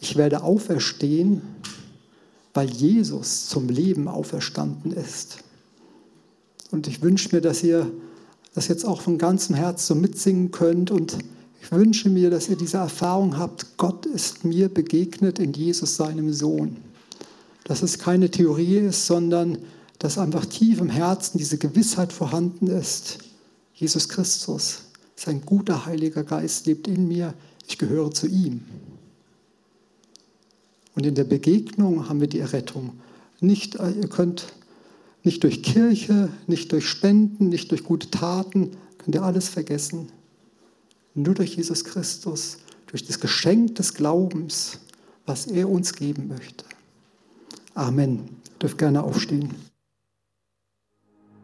ich 0.00 0.16
werde 0.16 0.42
auferstehen, 0.42 1.42
weil 2.52 2.68
Jesus 2.68 3.48
zum 3.48 3.68
Leben 3.68 4.08
auferstanden 4.08 4.92
ist. 4.92 5.38
Und 6.70 6.86
ich 6.86 7.02
wünsche 7.02 7.34
mir, 7.34 7.40
dass 7.40 7.62
ihr 7.62 7.90
das 8.54 8.68
jetzt 8.68 8.84
auch 8.84 9.00
von 9.00 9.18
ganzem 9.18 9.56
Herzen 9.56 9.86
so 9.86 9.94
mitsingen 9.94 10.50
könnt 10.50 10.90
und 10.90 11.18
ich 11.62 11.72
wünsche 11.72 12.10
mir, 12.10 12.30
dass 12.30 12.48
ihr 12.48 12.56
diese 12.56 12.76
Erfahrung 12.76 13.38
habt, 13.38 13.78
Gott 13.78 14.04
ist 14.06 14.44
mir 14.44 14.68
begegnet 14.68 15.38
in 15.38 15.52
Jesus, 15.52 15.96
seinem 15.96 16.32
Sohn 16.32 16.76
dass 17.64 17.82
es 17.82 17.98
keine 17.98 18.30
Theorie 18.30 18.76
ist, 18.78 19.06
sondern 19.06 19.58
dass 19.98 20.18
einfach 20.18 20.44
tief 20.44 20.80
im 20.80 20.90
Herzen 20.90 21.38
diese 21.38 21.58
Gewissheit 21.58 22.12
vorhanden 22.12 22.66
ist. 22.66 23.18
Jesus 23.72 24.08
Christus, 24.08 24.82
sein 25.16 25.42
guter 25.44 25.86
Heiliger 25.86 26.22
Geist 26.22 26.66
lebt 26.66 26.86
in 26.86 27.08
mir, 27.08 27.34
ich 27.66 27.78
gehöre 27.78 28.10
zu 28.10 28.26
ihm. 28.26 28.62
Und 30.94 31.06
in 31.06 31.14
der 31.14 31.24
Begegnung 31.24 32.08
haben 32.08 32.20
wir 32.20 32.28
die 32.28 32.38
Errettung. 32.38 32.92
Nicht, 33.40 33.76
äh, 33.76 33.90
ihr 33.90 34.08
könnt 34.08 34.52
nicht 35.22 35.42
durch 35.42 35.62
Kirche, 35.62 36.28
nicht 36.46 36.70
durch 36.72 36.88
Spenden, 36.88 37.48
nicht 37.48 37.70
durch 37.70 37.82
gute 37.82 38.10
Taten, 38.10 38.72
könnt 38.98 39.14
ihr 39.14 39.22
alles 39.22 39.48
vergessen. 39.48 40.08
Nur 41.14 41.34
durch 41.34 41.56
Jesus 41.56 41.84
Christus, 41.84 42.58
durch 42.86 43.04
das 43.04 43.20
Geschenk 43.20 43.76
des 43.76 43.94
Glaubens, 43.94 44.78
was 45.26 45.46
er 45.46 45.68
uns 45.68 45.94
geben 45.94 46.28
möchte. 46.28 46.64
Amen. 47.74 48.28
Dürft 48.60 48.78
gerne 48.78 49.02
aufstehen. 49.02 49.50